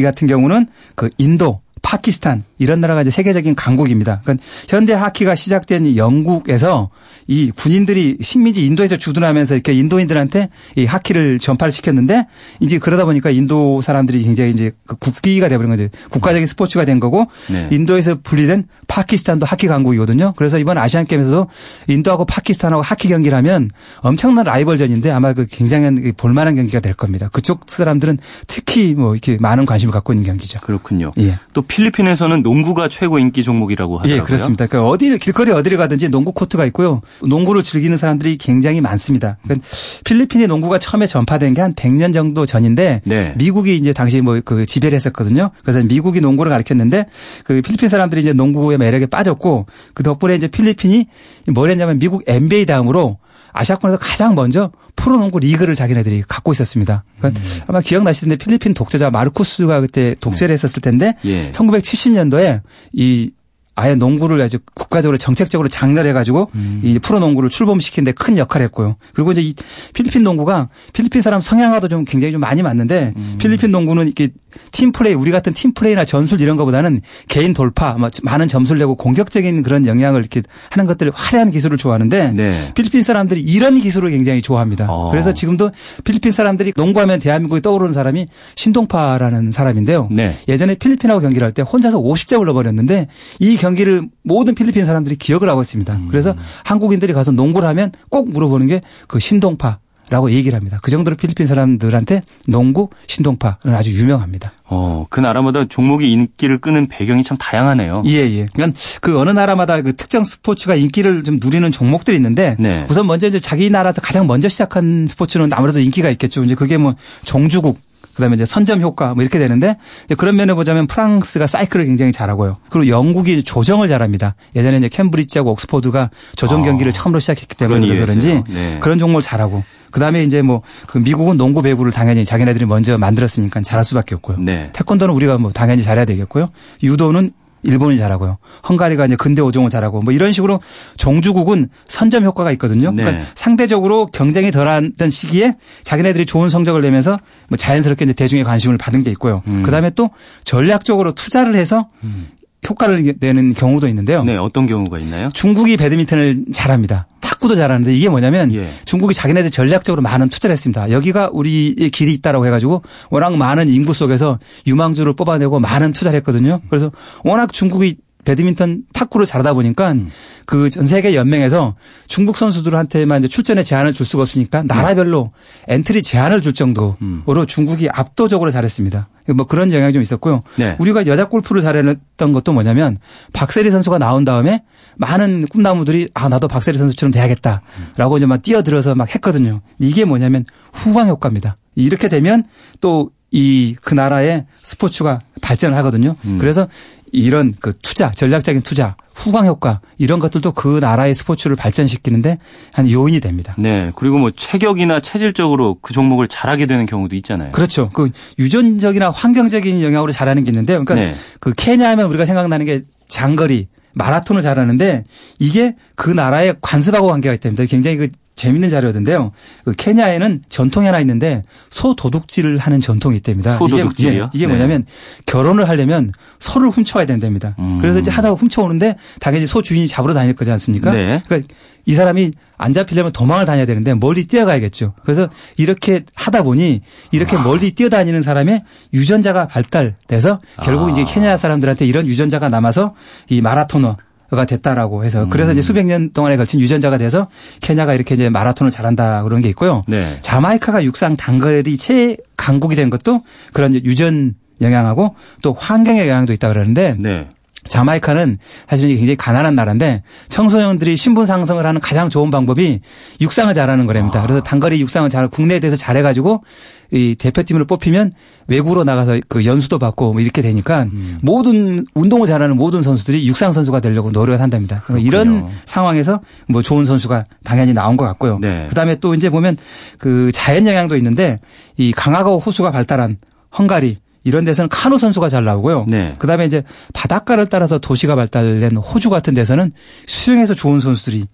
[0.03, 4.21] 같은 경우는 그 인도, 파키스탄 이런 나라가 이제 세계적인 강국입니다.
[4.23, 6.91] 그러니까 현대 하키가 시작된 영국에서
[7.27, 12.27] 이 군인들이 식민지 인도에서 주둔하면서 이렇게 인도인들한테 이 하키를 전파를 시켰는데
[12.61, 15.89] 이제 그러다 보니까 인도 사람들이 굉장히 이제 그 국기가 돼버린 거죠.
[16.11, 17.69] 국가적인 스포츠가 된 거고 네.
[17.71, 20.33] 인도에서 분리된 파키스탄도 하키 강국이거든요.
[20.37, 21.49] 그래서 이번 아시안 게임에서도
[21.89, 27.29] 인도하고 파키스탄하고 하키 경기를 하면 엄청난 라이벌전인데 아마 그 굉장한 볼만한 경기가 될 겁니다.
[27.33, 30.61] 그쪽 사람들은 특히 뭐 이렇게 많은 관심을 갖고 있는 경기죠.
[30.61, 31.13] 그렇군요.
[31.19, 31.39] 예.
[31.53, 34.23] 또 필리핀에서는 농구가 최고 인기 종목이라고 예, 하더라고요.
[34.23, 34.67] 예, 그렇습니다.
[34.67, 37.03] 그러니까 어디 길거리 어디를 가든지 농구 코트가 있고요.
[37.21, 39.37] 농구를 즐기는 사람들이 굉장히 많습니다.
[39.43, 39.67] 그러니까
[40.05, 43.35] 필리핀의 농구가 처음에 전파된 게 한 100년 정도 전인데 네.
[43.37, 45.51] 미국이 이제 당시 뭐 그 지배를 했었거든요.
[45.63, 47.07] 그래서 미국이 농구를 가르쳤는데
[47.45, 51.07] 그 필리핀 사람들이 이제 농구의 매력에 빠졌고 그 덕분에 이제 필리핀이
[51.53, 53.19] 뭘 했냐면 미국 NBA 다음으로
[53.53, 57.05] 아시아권에서 가장 먼저 프로농구 리그를 자기네들이 갖고 있었습니다.
[57.19, 57.61] 그러니까 음.
[57.69, 60.55] 아마 기억나실 텐데 필리핀 독재자 마르코스가 그때 독재를 네.
[60.55, 61.53] 했었을 텐데 예.
[61.53, 62.61] 1970년도에
[62.93, 63.31] 이
[63.77, 66.81] 아예 농구를 아주 국가적으로 정책적으로 장려해가지고 음.
[66.83, 68.97] 이 프로농구를 출범시키는데 큰 역할을 했고요.
[69.15, 69.55] 그리고 이제 이
[69.95, 73.37] 필리핀 농구가 필리핀 사람 성향과도 좀 굉장히 좀 많이 맞는데 음.
[73.39, 74.31] 필리핀 농구는 이렇게
[74.73, 79.63] 팀 플레이 우리 같은 팀 플레이나 전술 이런 것보다는 개인 돌파 많은 점수를 내고 공격적인
[79.63, 82.73] 그런 영향을 이렇게 하는 것들 화려한 기술을 좋아하는데 네.
[82.75, 84.87] 필리핀 사람들이 이런 기술을 굉장히 좋아합니다.
[84.89, 85.11] 어.
[85.11, 85.71] 그래서 지금도
[86.05, 90.09] 필리핀 사람들이 농구하면 대한민국에 떠오르는 사람이 신동파라는 사람인데요.
[90.11, 90.37] 네.
[90.49, 93.09] 예전에 필리핀하고 경기를 할 때 혼자서 50점을 넣어버렸는데
[93.41, 95.93] 이 경기를 모든 필리핀 사람들이 기억을 하고 있습니다.
[95.95, 96.07] 음.
[96.09, 96.35] 그래서
[96.65, 99.79] 한국인들이 가서 농구를 하면 꼭 물어보는 게 그 신동파
[100.11, 100.79] 라고 얘기를 합니다.
[100.83, 104.53] 그 정도로 필리핀 사람들한테 농구, 신동파는 아주 유명합니다.
[104.65, 108.03] 어, 그 나라마다 종목이 인기를 끄는 배경이 참 다양하네요.
[108.07, 108.47] 예, 예.
[108.53, 112.87] 그러니까 그 어느 나라마다 그 특정 스포츠가 인기를 좀 누리는 종목들이 있는데 네.
[112.89, 116.45] 우선 먼저 이제 자기 나라에서 가장 먼저 시작한 스포츠는 아무래도 인기가 있겠죠.
[116.45, 116.95] 이제 그게 뭐
[117.25, 117.79] 종주국
[118.19, 119.77] 그다음에 이제 선점 효과 뭐 이렇게 되는데
[120.19, 122.59] 그런 면에 보자면 프랑스가 사이클을 굉장히 잘하고요.
[122.69, 124.35] 그리고 영국이 조정을 잘합니다.
[124.55, 128.79] 예전에 이제 캠브리지하고 옥스포드가 조정 경기를 아, 처음으로 시작했기 때문에 그래서 그런지 네.
[128.81, 133.85] 그런 종목을 잘하고 그다음에 이제 뭐 그 미국은 농구 배구를 당연히 자기네들이 먼저 만들었으니까 잘할
[133.85, 134.39] 수밖에 없고요.
[134.39, 134.71] 네.
[134.73, 136.49] 태권도는 우리가 뭐 당연히 잘해야 되겠고요.
[136.83, 138.39] 유도는 일본이 잘하고요.
[138.69, 140.61] 헝가리가 이제 근대 오종을 잘하고 뭐 이런 식으로
[140.97, 142.91] 종주국은 선점 효과가 있거든요.
[142.93, 143.03] 네.
[143.03, 147.19] 그러니까 상대적으로 경쟁이 덜한 시기에 자기네들이 좋은 성적을 내면서
[147.49, 149.43] 뭐 자연스럽게 이제 대중의 관심을 받은 게 있고요.
[149.47, 149.63] 음.
[149.63, 150.11] 그다음에 또
[150.45, 152.29] 전략적으로 투자를 해서 음.
[152.69, 154.25] 효과를 내는 경우도 있는데요.
[154.25, 155.31] 네, 어떤 경우가 있나요?
[155.33, 157.07] 중국이 배드민턴을 잘합니다.
[157.21, 158.69] 탁구도 잘하는데 이게 뭐냐면 예.
[158.85, 160.91] 중국이 자기네들 전략적으로 많은 투자를 했습니다.
[160.91, 166.61] 여기가 우리의 길이 있다라고 해가지고 워낙 많은 인구 속에서 유망주를 뽑아내고 많은 투자를 했거든요.
[166.69, 166.91] 그래서
[167.25, 170.11] 워낙 중국이 배드민턴 탁구를 잘하다 보니까 음.
[170.45, 171.77] 그전 세계 연맹에서
[172.09, 175.31] 중국 선수들한테만 이제 출전에 제한을 줄 수가 없으니까 나라별로
[175.69, 177.23] 엔트리 제한을 줄 정도로 음.
[177.47, 179.09] 중국이 압도적으로 잘했습니다.
[179.35, 180.43] 뭐 그런 영향이 좀 있었고요.
[180.57, 180.77] 네.
[180.79, 182.97] 우리가 여자 골프를 잘했던 것도 뭐냐면
[183.33, 184.63] 박세리 선수가 나온 다음에
[184.97, 189.61] 많은 꿈나무들이 아 나도 박세리 선수처럼 돼야겠다라고 이제 막 뛰어들어서 막 했거든요.
[189.79, 191.57] 이게 뭐냐면 후광 효과입니다.
[191.77, 192.45] 이렇게 되면
[192.81, 196.17] 또 이 그 나라의 스포츠가 발전을 하거든요.
[196.25, 196.39] 음.
[196.41, 196.67] 그래서
[197.13, 202.39] 이런 그 투자, 전략적인 투자, 후광 효과 이런 것들도 그 나라의 스포츠를 발전시키는데
[202.73, 203.55] 한 요인이 됩니다.
[203.59, 203.91] 네.
[203.97, 207.53] 그리고 뭐 체격이나 체질적으로 그 종목을 잘하게 되는 경우도 있잖아요.
[207.53, 207.91] 그렇죠.
[207.91, 210.85] 그 유전적이나 환경적인 영향으로 잘하는 게 있는데요.
[210.85, 211.15] 그러니까 네.
[211.41, 215.05] 그 케냐 하면 우리가 생각나는 게 장거리 마라톤을 잘하는데
[215.41, 217.65] 이게 그 나라의 관습하고 관계가 있답니다.
[217.65, 218.09] 굉장히 그
[218.39, 219.33] 재밌는 자료던데요.
[219.65, 223.59] 그 케냐에는 전통이 하나 있는데 소 도둑질을 하는 전통이 있답니다.
[223.59, 224.31] 소도둑질이요?
[224.33, 225.23] 이게, 이게 뭐냐면 네.
[225.27, 227.57] 결혼을 하려면 소를 훔쳐야 된답니다.
[227.59, 227.79] 음.
[227.81, 230.93] 그래서 이제 하다가 훔쳐오는데 당연히 소 주인이 잡으러 다닐 거지 않습니까?
[230.93, 231.21] 네.
[231.27, 231.53] 그러니까
[231.85, 234.95] 이 사람이 안 잡히려면 도망을 다녀야 되는데 멀리 뛰어가야겠죠.
[235.03, 237.43] 그래서 이렇게 하다 보니 이렇게 아.
[237.43, 238.63] 멀리 뛰어다니는 사람의
[238.95, 240.91] 유전자가 발달돼서 결국 아.
[240.91, 242.95] 이제 케냐 사람들한테 이런 유전자가 남아서
[243.29, 243.97] 이 마라토너
[244.31, 245.63] 가 됐다라고 해서 그래서 이제 음.
[245.63, 247.29] 수백 년 동안에 걸친 유전자가 돼서
[247.61, 249.81] 케냐가 이렇게 이제 마라톤을 잘한다 그런 게 있고요.
[249.89, 250.19] 네.
[250.21, 253.23] 자마이카가 육상 단거리 최강국이 된 것도
[253.55, 257.29] 그런 유전 영향하고 또 환경의 영향도 있다 그러는데 네.
[257.69, 262.81] 자마이카는 사실 굉장히 가난한 나라인데 청소년들이 신분 상승을 하는 가장 좋은 방법이
[263.21, 264.21] 육상을 잘하는 거랍니다.
[264.21, 264.23] 아.
[264.23, 266.43] 그래서 단거리 육상을 잘 국내에 대해서 잘해가지고
[266.91, 268.13] 이 대표팀으로 뽑히면
[268.47, 271.19] 외국으로 나가서 그 연수도 받고 뭐 이렇게 되니까 음.
[271.21, 274.83] 모든 운동을 잘하는 모든 선수들이 육상 선수가 되려고 노력을 한답니다.
[274.87, 278.39] 그러니까 이런 상황에서 뭐 좋은 선수가 당연히 나온 것 같고요.
[278.41, 278.67] 네.
[278.69, 279.59] 그다음에 또 이제 보면
[279.99, 281.39] 그 자연 영향도 있는데
[281.77, 283.19] 이 강하고 호수가 발달한
[283.59, 285.87] 헝가리 이런 데서는 카누 선수가 잘 나오고요.
[285.89, 286.15] 네.
[286.19, 289.73] 그다음에 이제 바닷가를 따라서 도시가 발달된 호주 같은 데서는
[290.07, 291.27] 수영에서 좋은 선수들이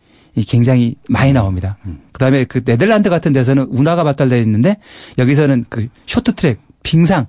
[0.48, 1.78] 굉장히 많이 나옵니다.
[1.86, 2.00] 음.
[2.12, 4.76] 그다음에 그 네덜란드 같은 데서는 운하가 발달되어 있는데
[5.18, 7.26] 여기서는 그 쇼트트랙, 빙상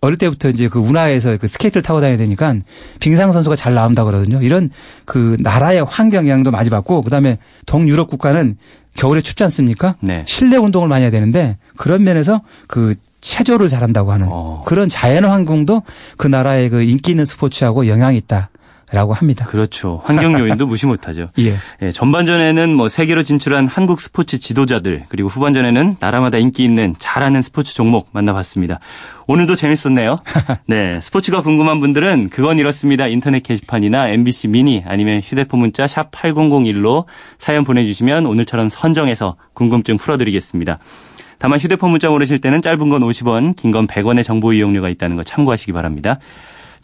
[0.00, 2.54] 어릴 때부터 이제 그 운하에서 그 스케이트를 타고 다녀야 되니까
[3.00, 4.40] 빙상 선수가 잘 나온다 그러거든요.
[4.42, 4.70] 이런
[5.04, 8.56] 그 나라의 환경 영향도 많이 받고 그다음에 동유럽 국가는
[8.96, 9.96] 겨울에 춥지 않습니까?
[10.00, 10.24] 네.
[10.26, 14.62] 실내 운동을 많이 해야 되는데 그런 면에서 그 체조를 잘한다고 하는 어.
[14.66, 15.82] 그런 자연 환경도
[16.16, 18.50] 그 나라의 그 인기 있는 스포츠하고 영향이 있다.
[18.92, 19.44] 라고 합니다.
[19.46, 20.00] 그렇죠.
[20.04, 21.28] 환경 요인도 무시 못하죠.
[21.40, 21.56] 예.
[21.82, 21.90] 예.
[21.90, 28.08] 전반전에는 뭐 세계로 진출한 한국 스포츠 지도자들 그리고 후반전에는 나라마다 인기 있는 잘하는 스포츠 종목
[28.12, 28.78] 만나봤습니다.
[29.26, 30.18] 오늘도 재밌었네요.
[30.68, 33.08] 네, 스포츠가 궁금한 분들은 그건 이렇습니다.
[33.08, 37.06] 인터넷 게시판이나 MBC 미니 아니면 휴대폰 문자 샵 8001로
[37.38, 40.78] 사연 보내주시면 오늘처럼 선정해서 궁금증 풀어드리겠습니다.
[41.38, 45.22] 다만 휴대폰 문자 모르실 때는 짧은 건 50원, 긴 건 100원의 정보 이용료가 있다는 거
[45.22, 46.18] 참고하시기 바랍니다.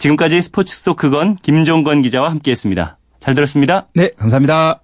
[0.02, 2.98] 지금까지 스포츠 속 그건 김종건 기자와 함께했습니다.
[3.20, 3.86] 잘 들었습니다.
[3.94, 4.80] 네, 감사합니다.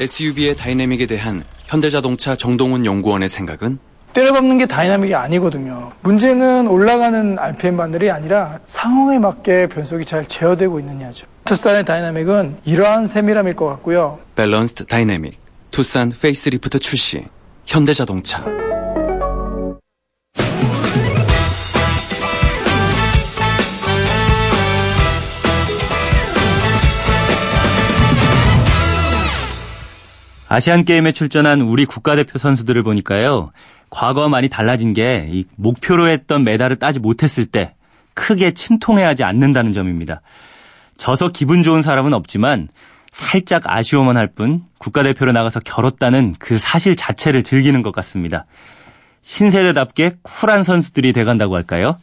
[0.00, 3.80] SUV의 다이내믹에 대한 현대자동차 정동훈 연구원의 생각은
[4.12, 5.90] 때려박는 게 다이나믹이 아니거든요.
[6.02, 11.26] 문제는 올라가는 RPM 바늘이 아니라 상황에 맞게 변속이 잘 제어되고 있느냐죠.
[11.44, 14.20] 투싼의 다이나믹은 이러한 세밀함일 것 같고요.
[14.36, 15.36] Balanced Dynamic,
[15.72, 17.24] 투싼 페이스리프트 출시,
[17.66, 18.67] 현대자동차.
[30.48, 33.50] 아시안 게임에 출전한 우리 국가대표 선수들을 보니까요.
[33.90, 37.74] 과거와 많이 달라진 게 이 목표로 했던 메달을 따지 못했을 때
[38.14, 40.20] 크게 침통해하지 않는다는 점입니다.
[40.96, 42.68] 져서 기분 좋은 사람은 없지만
[43.12, 48.46] 살짝 아쉬워만 할 뿐 국가대표로 나가서 결었다는 그 사실 자체를 즐기는 것 같습니다.
[49.22, 51.98] 신세대답게 쿨한 선수들이 돼간다고 할까요?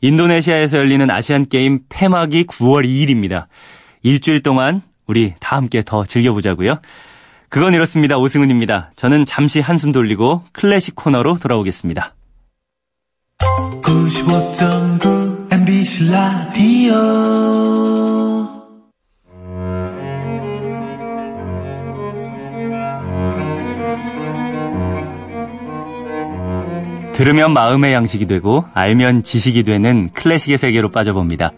[0.00, 3.46] 인도네시아에서 열리는 아시안 게임 폐막이 9월 2일입니다.
[4.02, 6.78] 일주일 동안 우리 다 함께 더 즐겨보자고요.
[7.48, 8.18] 그건 이렇습니다.
[8.18, 8.90] 오승훈입니다.
[8.96, 12.14] 저는 잠시 한숨 돌리고 클래식 코너로 돌아오겠습니다.
[13.82, 17.36] 95.9 MBC 라디오
[27.12, 31.52] 들으면 마음의 양식이 되고 알면 지식이 되는 클래식의 세계로 빠져봅니다.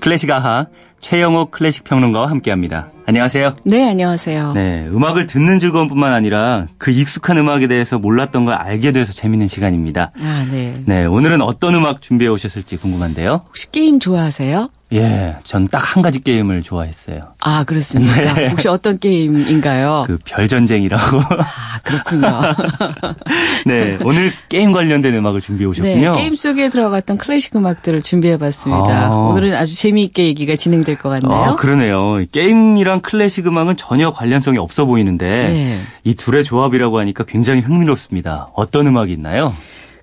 [0.00, 0.66] 클래식 아하
[1.00, 2.90] 최영옥 클래식 평론가와 함께합니다.
[3.06, 3.56] 안녕하세요.
[3.64, 4.52] 네, 안녕하세요.
[4.52, 10.10] 네, 음악을 듣는 즐거움뿐만 아니라 그 익숙한 음악에 대해서 몰랐던 걸 알게 돼서 재밌는 시간입니다.
[10.20, 10.82] 아, 네.
[10.86, 13.44] 네, 오늘은 어떤 음악 준비해 오셨을지 궁금한데요.
[13.46, 14.68] 혹시 게임 좋아하세요?
[14.92, 17.20] 예, 전 딱 한 가지 게임을 좋아했어요.
[17.40, 18.34] 아, 그렇습니까?
[18.34, 18.48] 네.
[18.48, 20.04] 혹시 어떤 게임인가요?
[20.06, 21.18] 그 별전쟁이라고.
[21.18, 22.26] 아, 그렇군요.
[23.66, 26.12] 네, 오늘 게임 관련된 음악을 준비해 오셨군요.
[26.12, 29.06] 네, 게임 속에 들어갔던 클래식 음악들을 준비해 봤습니다.
[29.06, 29.10] 아.
[29.14, 31.38] 오늘은 아주 재미있게 얘기가 진행 될 것 같네요.
[31.38, 32.24] 아, 그러네요.
[32.32, 35.78] 게임이랑 클래식 음악은 전혀 관련성이 없어 보이는데 네.
[36.04, 38.48] 이 둘의 조합이라고 하니까 굉장히 흥미롭습니다.
[38.54, 39.52] 어떤 음악이 있나요?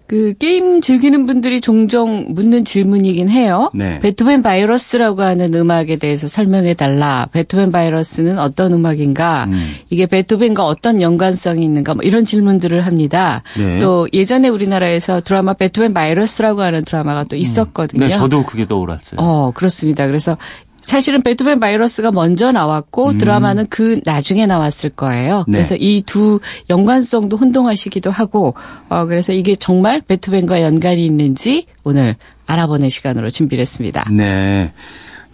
[0.08, 3.72] 그 게임 즐기는 분들이 종종 묻는 질문이긴 해요.
[3.74, 3.98] 네.
[4.02, 7.28] 베토벤 바이러스라고 하는 음악에 대해서 설명해 달라.
[7.32, 9.46] 베토벤 바이러스는 어떤 음악인가?
[9.46, 9.74] 음.
[9.90, 11.96] 이게 베토벤과 어떤 연관성이 있는가?
[11.96, 13.42] 뭐 이런 질문들을 합니다.
[13.58, 13.80] 네.
[13.80, 17.40] 또 예전에 우리나라에서 드라마 베토벤 바이러스라고 하는 드라마가 또 음.
[17.40, 18.06] 있었거든요.
[18.06, 18.08] 음.
[18.08, 19.20] 네, 저도 그게 떠올랐어요.
[19.20, 20.06] 어, 그렇습니다.
[20.06, 20.38] 그래서
[20.86, 23.18] 사실은 베토벤 바이러스가 먼저 나왔고 음.
[23.18, 25.44] 드라마는 그 나중에 나왔을 거예요.
[25.48, 25.54] 네.
[25.54, 28.54] 그래서 이 두 연관성도 혼동하시기도 하고
[28.90, 34.06] 어 그래서 이게 정말 베토벤과 연관이 있는지 오늘 알아보는 시간으로 준비를 했습니다.
[34.12, 34.72] 네.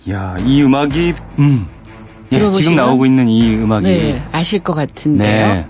[0.09, 1.67] 야, 이 음악이 음
[2.31, 5.47] 예, 지금 나오고 있는 이 음악이 네, 아실 것 같은데요.
[5.53, 5.65] 네.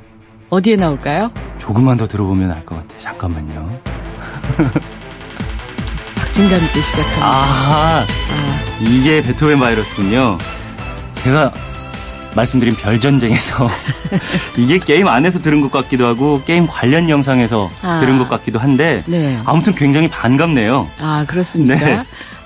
[0.51, 1.31] 어디에 나올까요?
[1.57, 2.99] 조금만 더 들어보면 알 것 같아요.
[2.99, 3.79] 잠깐만요.
[6.31, 7.25] 박진감 있게 시작합니다.
[7.25, 8.59] 아, 아.
[8.79, 10.37] 이게 베토벤 바이러스군요.
[11.15, 11.51] 제가
[12.37, 13.67] 말씀드린 별전쟁에서
[14.55, 17.99] 이게 게임 안에서 들은 것 같기도 하고 게임 관련 영상에서 아.
[17.99, 19.41] 들은 것 같기도 한데 네.
[19.45, 20.89] 아무튼 굉장히 반갑네요.
[21.01, 21.75] 아 그렇습니까?
[21.75, 22.03] 네.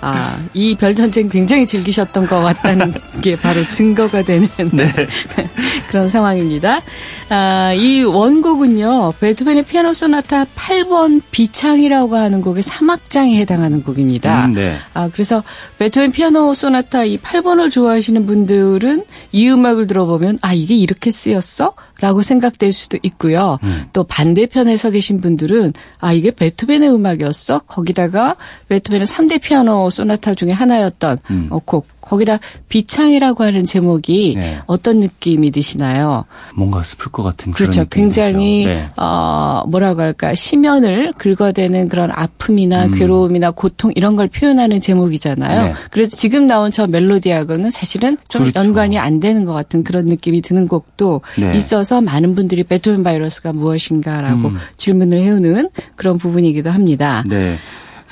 [0.07, 4.93] 아, 이 별전쟁 굉장히 즐기셨던 것 같다는 게 바로 증거가 되는 네.
[5.89, 6.81] 그런 상황입니다.
[7.29, 14.45] 아, 이 원곡은요, 베토벤의 피아노 소나타 8번 비창이라고 하는 곡의 3악장에 해당하는 곡입니다.
[14.45, 14.75] 음, 네.
[14.93, 15.43] 아, 그래서
[15.79, 21.73] 베토벤 피아노 소나타 이 8번을 좋아하시는 분들은 이 음악을 들어보면, 아, 이게 이렇게 쓰였어?
[22.01, 23.57] 라고 생각될 수도 있고요.
[23.63, 23.85] 음.
[23.93, 27.59] 또 반대편에 서 계신 분들은 아 이게 베토벤의 음악이었어?
[27.59, 28.35] 거기다가
[28.67, 31.47] 베토벤의 3대 피아노 소나타 중에 하나였던 음.
[31.49, 32.39] 어, 곡 거기다
[32.69, 34.57] 비창이라고 하는 제목이 네.
[34.67, 36.25] 어떤 느낌이 드시나요?
[36.55, 37.85] 뭔가 슬플 것 같은 그렇죠.
[37.89, 38.89] 굉장히 네.
[38.95, 42.91] 어 뭐라고 할까 심연을 긁어대는 그런 아픔이나 음.
[42.91, 45.65] 괴로움이나 고통 이런 걸 표현하는 제목이잖아요.
[45.65, 45.73] 네.
[45.89, 48.59] 그래서 지금 나온 저 멜로디하고는 사실은 좀 그렇죠.
[48.59, 51.55] 연관이 안 되는 것 같은 그런 느낌이 드는 곡도 네.
[51.55, 54.57] 있어서 많은 분들이 베토벤 바이러스가 무엇인가라고 음.
[54.77, 57.23] 질문을 해오는 그런 부분이기도 합니다.
[57.27, 57.57] 네.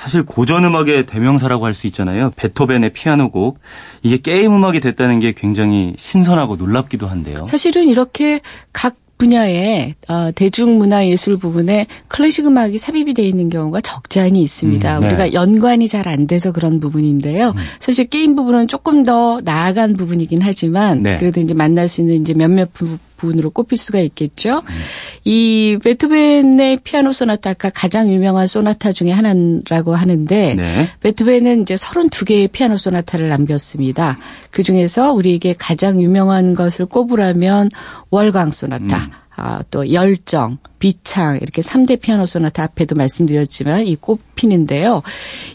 [0.04, 2.32] 사실 고전 음악의 대명사라고 할 수 있잖아요.
[2.36, 3.60] 베토벤의 피아노곡.
[4.04, 7.44] 이게 게임 음악이 됐다는 게 굉장히 신선하고 놀랍기도 한데요.
[7.46, 8.40] 사실은 이렇게
[8.74, 14.98] 각 분야의 어, 대중문화예술 부분에 클래식 음악이 삽입이 되어 있는 경우가 적지 않이 있습니다.
[14.98, 15.08] 음, 네.
[15.08, 17.50] 우리가 연관이 잘 안 돼서 그런 부분인데요.
[17.50, 17.56] 음.
[17.80, 21.16] 사실 게임 부분은 조금 더 나아간 부분이긴 하지만 네.
[21.18, 24.58] 그래도 이제 만날 수 있는 이제 몇몇 부, 부분으로 꼽힐 수가 있겠죠.
[24.58, 24.76] 음.
[25.24, 30.88] 이 베토벤의 피아노 소나타가 가장 유명한 소나타 중에 하나라고 하는데 네.
[31.00, 34.20] 베토벤은 이제 32개의 피아노 소나타를 남겼습니다.
[34.52, 37.70] 그 중에서 우리에게 가장 유명한 것을 꼽으라면
[38.12, 38.98] 월광 소나타.
[38.98, 39.10] 음.
[39.36, 45.02] 아, 또 열정, 비창 이렇게 3대 피아노 소나타 앞에도 말씀드렸지만 이 꼽히는데요.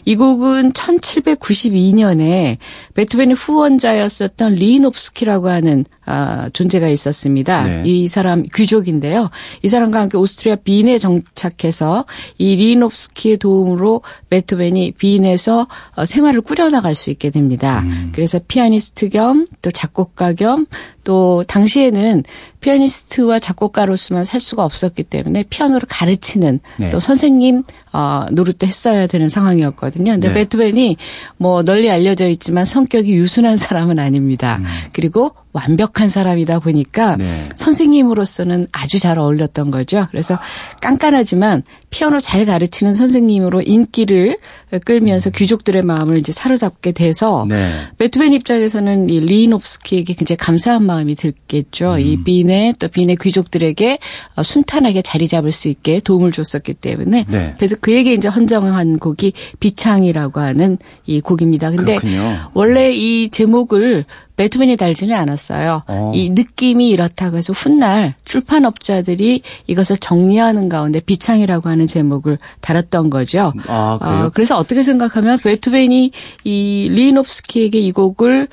[0.03, 2.57] 이 곡은 1792년에
[2.95, 7.67] 베토벤의 후원자였었던 리노프스키라고 하는 아, 존재가 있었습니다.
[7.67, 7.83] 네.
[7.85, 9.29] 이 사람 귀족인데요.
[9.61, 12.05] 이 사람과 함께 오스트리아 빈에 정착해서
[12.39, 17.81] 이 리노프스키의 도움으로 베토벤이 빈에서 어, 생활을 꾸려나갈 수 있게 됩니다.
[17.81, 18.11] 음.
[18.15, 20.65] 그래서 피아니스트 겸 또 작곡가 겸
[21.09, 22.23] 또 당시에는
[22.61, 25.18] 피아니스트와 작곡가로서만 살 수가 없었기 때문에
[25.49, 26.89] 피아노를 가르치는 네.
[26.89, 30.11] 또 선생님 어, 노릇도 했어야 되는 상황이었거든요.
[30.11, 30.33] 근데 네.
[30.33, 30.97] 베토벤이
[31.37, 34.57] 뭐 널리 알려져 있지만 성격이 유순한 사람은 아닙니다.
[34.59, 34.65] 음.
[34.93, 37.49] 그리고 완벽한 사람이다 보니까 네.
[37.55, 40.07] 선생님으로서는 아주 잘 어울렸던 거죠.
[40.11, 40.37] 그래서
[40.79, 44.37] 깐깐하지만 피아노 잘 가르치는 선생님으로 인기를
[44.85, 45.33] 끌면서 음.
[45.35, 47.67] 귀족들의 마음을 이제 사로잡게 돼서 네.
[47.97, 51.93] 베토벤 입장에서는 이 리노프스키에게 굉장히 감사한 마음이 들겠죠.
[51.93, 51.99] 음.
[51.99, 53.97] 이 빈의 또 빈의 귀족들에게
[54.35, 57.55] 어, 순탄하게 자리 잡을 수 있게 도움을 줬었기 때문에 네.
[57.57, 61.71] 그래서 그에게 이제 헌정한 곡이 비창이라고 하는 이 곡입니다.
[61.71, 62.51] 근데 그렇군요.
[62.53, 64.05] 원래 이 제목을
[64.39, 65.83] 베토벤이 달지는 않았어요.
[65.85, 66.13] 어.
[66.15, 73.51] 이 느낌이 이렇다고 해서 훗날 출판업자들이 이것을 정리하는 가운데 비창이라고 하는 제목을 달았던 거죠.
[73.67, 76.11] 아, 어, 그래서 어떻게 생각하면 베토벤이
[76.45, 78.47] 이 리노프스키에게 이 곡을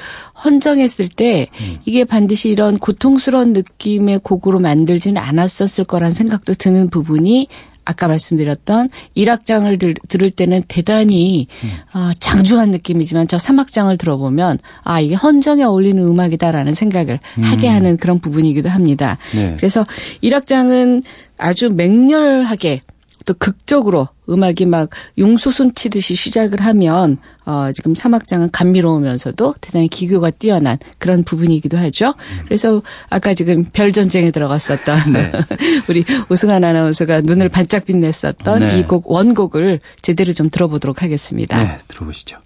[0.44, 1.78] 헌정했을 때 음.
[1.84, 7.46] 이게 반드시 이런 고통스러운 느낌의 곡으로 만들지는 않았었을 거란 생각도 드는 부분이
[7.86, 11.70] 아까 말씀드렸던 1악장을 들, 들을 때는 대단히 음.
[11.92, 17.42] 아, 장중한 느낌이지만 저 3악장을 들어보면 아 이게 헌정에 어울리는 음악이다라는 생각을 음.
[17.42, 19.16] 하게 하는 그런 부분이기도 합니다.
[19.34, 19.54] 네.
[19.56, 19.86] 그래서
[20.22, 21.02] 1악장은
[21.38, 22.82] 아주 맹렬하게
[23.26, 30.78] 또 극적으로 음악이 막 용수순 치듯이 시작을 하면 어 지금 사막장은 감미로우면서도 대단히 기교가 뛰어난
[30.98, 32.14] 그런 부분이기도 하죠.
[32.44, 35.32] 그래서 아까 지금 별 전쟁에 들어갔었던 네.
[35.88, 38.78] 우리 오승환 아나운서가 눈을 반짝 빛냈었던 네.
[38.80, 41.62] 이곡 원곡을 제대로 좀 들어보도록 하겠습니다.
[41.62, 42.38] 네, 들어보시죠.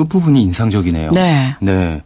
[0.00, 1.10] 끝부분이 인상적이네요.
[1.10, 1.54] 네.
[1.60, 2.02] 네.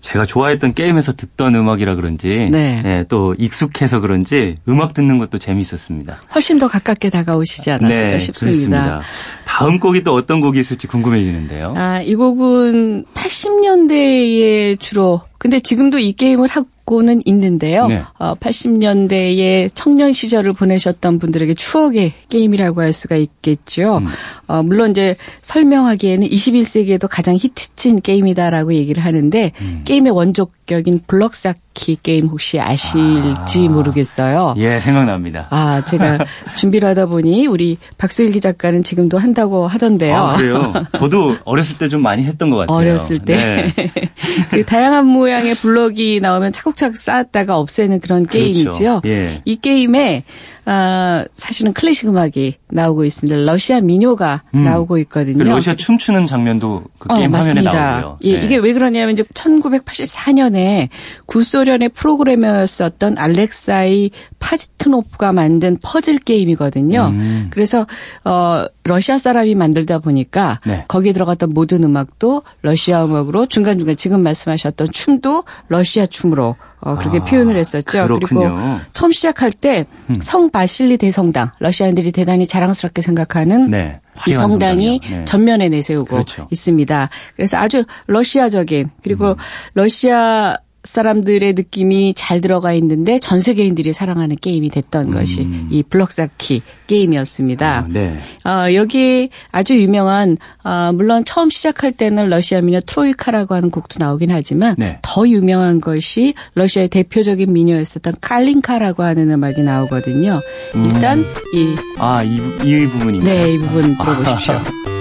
[0.00, 2.76] 제가 좋아했던 게임에서 듣던 음악이라 그런지 네.
[2.82, 6.20] 네, 또 익숙해서 그런지 음악 듣는 것도 재미있었습니다.
[6.34, 8.82] 훨씬 더 가깝게 다가오시지 않았을까 네, 싶습니다.
[8.82, 9.00] 그렇습니다.
[9.44, 11.74] 다음 곡이 또 어떤 곡이 있을지 궁금해지는데요.
[11.76, 17.86] 아, 이 곡은 80년대에 주로 근데 지금도 이 게임을 하고 고는 있는데요.
[17.86, 18.02] 네.
[18.18, 23.98] 어, 80년대에 청년 시절을 보내셨던 분들에게 추억의 게임이라고 할 수가 있겠죠.
[23.98, 24.06] 음.
[24.46, 29.82] 어, 물론 이제 설명하기에는 21세기에도 가장 히트친 게임이다라고 얘기를 하는데 음.
[29.84, 31.34] 게임의 원조격인 블럭
[31.78, 33.72] 쌓기 게임 혹시 아실지 아.
[33.72, 34.54] 모르겠어요.
[34.58, 35.46] 예, 생각납니다.
[35.50, 36.18] 아, 제가
[36.56, 40.16] 준비를 하다 보니 우리 박슬기 작가는 지금도 한다고 하던데요.
[40.16, 40.72] 아, 그래요?
[40.98, 42.76] 저도 어렸을 때 좀 많이 했던 것 같아요.
[42.76, 43.72] 어렸을 때.
[43.74, 43.90] 네.
[44.50, 48.38] 그 다양한 모양의 블럭이 나오면 차곡차곡 쌓았다가 없애는 그런 그렇죠.
[48.44, 49.00] 게임이죠.
[49.06, 49.40] 예.
[49.46, 50.24] 이 게임에
[50.70, 53.40] 아, 사실은 클래식 음악이 나오고 있습니다.
[53.40, 54.64] 러시아 민요가 음.
[54.64, 55.42] 나오고 있거든요.
[55.42, 58.18] 그 러시아 춤추는 장면도 그 어, 게임 어, 화면에 나오고요.
[58.24, 58.44] 예, 네.
[58.44, 60.88] 이게 왜 그러냐면 이제 1984년에
[61.24, 67.08] 구소련 의 프로그래머였었던 알렉사이 파지트노프가 만든 퍼즐 게임이거든요.
[67.12, 67.46] 음.
[67.50, 67.86] 그래서
[68.24, 70.84] 어 러시아 사람이 만들다 보니까 네.
[70.88, 77.24] 거기에 들어갔던 모든 음악도 러시아 음악으로 중간중간 지금 말씀하셨던 춤도 러시아 춤으로 어, 그렇게 아,
[77.24, 78.04] 표현을 했었죠.
[78.04, 78.54] 그렇군요.
[78.54, 80.16] 그리고 처음 시작할 때 음.
[80.20, 84.00] 성바실리 대성당 러시아인들이 대단히 자랑스럽게 생각하는 네.
[84.26, 85.24] 이 성당이 네.
[85.24, 86.46] 전면에 내세우고 그렇죠.
[86.50, 87.08] 있습니다.
[87.36, 89.36] 그래서 아주 러시아적인 그리고 음.
[89.74, 90.56] 러시아
[90.88, 95.10] 사람들의 느낌이 잘 들어가 있는데 전 세계인들이 사랑하는 게임이 됐던 음.
[95.12, 97.78] 것이 이 블럭 쌓기 게임이었습니다.
[97.78, 98.16] 아, 네.
[98.44, 104.30] 어, 여기 아주 유명한 어, 물론 처음 시작할 때는 러시아 미녀 트로이카라고 하는 곡도 나오긴
[104.30, 104.98] 하지만 네.
[105.02, 110.40] 더 유명한 것이 러시아의 대표적인 미녀였었던 칼린카라고 하는 음악이 나오거든요.
[110.74, 111.24] 일단 음.
[111.52, 113.24] 이 아, 이, 이 부분입니다.
[113.24, 114.54] 네, 이 부분 들어보십시오.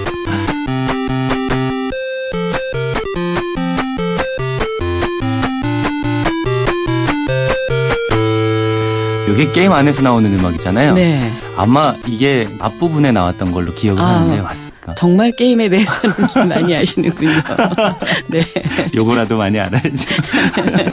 [9.38, 10.95] 이게 게임 안에서 나오는 음악이잖아요.
[10.95, 11.32] 네.
[11.56, 14.95] 아마 이게 앞부분에 나왔던 걸로 기억을 아, 하는데 맞습니까?
[14.95, 17.30] 정말 게임에 대해서는 좀 많이 아시는군요.
[18.30, 18.43] 네.
[18.95, 20.10] 요거라도 많이 알아야죠.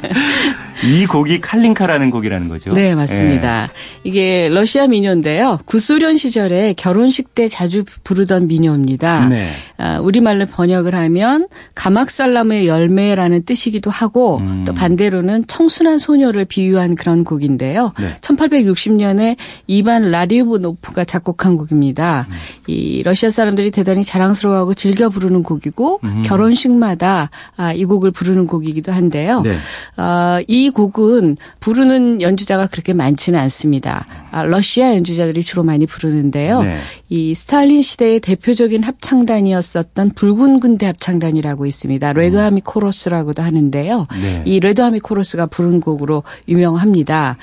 [0.85, 2.72] 이 곡이 칼린카라는 곡이라는 거죠.
[2.72, 3.64] 네, 맞습니다.
[3.64, 3.68] 예.
[4.09, 5.61] 이게 러시아 민요인데요.
[5.64, 9.28] 구소련 시절에 결혼식 때 자주 부르던 민요입니다.
[9.28, 9.48] 네.
[9.78, 14.64] 아, 우리말로 번역을 하면 가막살람의 열매라는 뜻이기도 하고 음.
[14.66, 17.92] 또 반대로는 청순한 소녀를 비유한 그런 곡인데요.
[17.98, 18.16] 네.
[18.36, 22.26] 1860년에 이반 라리오노프가 작곡한 곡입니다.
[22.28, 22.34] 음.
[22.66, 26.22] 이 러시아 사람들이 대단히 자랑스러워하고 즐겨 부르는 곡이고 음.
[26.24, 29.42] 결혼식마다 아, 이 곡을 부르는 곡이기도 한데요.
[29.42, 29.56] 네.
[29.96, 34.06] 아, 이 곡은 부르는 연주자가 그렇게 많지는 않습니다.
[34.30, 36.62] 아, 러시아 연주자들이 주로 많이 부르는데요.
[36.62, 36.76] 네.
[37.08, 42.12] 이 스탈린 시대의 대표적인 합창단이었었던 붉은 군대 합창단이라고 있습니다.
[42.12, 44.06] Red Army Chorus라고도 하는데요.
[44.20, 44.42] 네.
[44.44, 47.36] 이 Red Army Chorus가 부른 곡으로 유명합니다.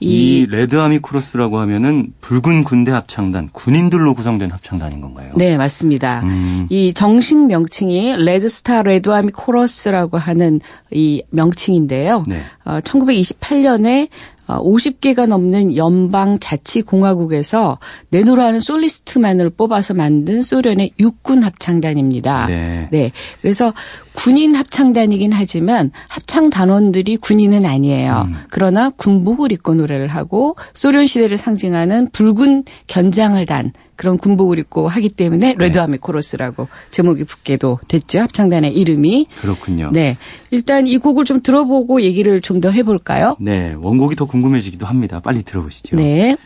[0.00, 5.32] 이, 이 Red Army Chorus라고 하면은 붉은 군대 합창단, 군인들로 구성된 합창단인 건가요?
[5.36, 6.20] 네, 맞습니다.
[6.24, 6.66] 음.
[6.70, 12.24] 이 정식 명칭이 Red Star Red Army Chorus라고 하는 이 명칭인데요.
[12.26, 12.40] 네.
[12.64, 14.08] 어, 1928년에
[14.46, 17.78] 50개가 어, 넘는 연방 자치 공화국에서
[18.10, 22.46] 내노라는 솔리스트만을 뽑아서 만든 소련의 육군 합창단입니다.
[22.46, 22.88] 네.
[22.90, 23.12] 네.
[23.40, 23.72] 그래서
[24.14, 28.26] 군인 합창단이긴 하지만 합창 단원들이 군인은 아니에요.
[28.28, 28.34] 음.
[28.50, 35.08] 그러나 군복을 입고 노래를 하고 소련 시대를 상징하는 붉은 견장을 단 그런 군복을 입고 하기
[35.10, 35.54] 때문에 네.
[35.58, 38.20] Red Army Chorus라고 제목이 붙게도 됐죠.
[38.20, 39.26] 합창단의 이름이.
[39.40, 39.90] 그렇군요.
[39.92, 40.16] 네.
[40.50, 43.36] 일단 이 곡을 좀 들어보고 얘기를 좀 더 해볼까요?
[43.40, 43.74] 네.
[43.78, 45.20] 원곡이 더 궁금해지기도 합니다.
[45.20, 45.96] 빨리 들어보시죠.
[45.96, 46.36] 네.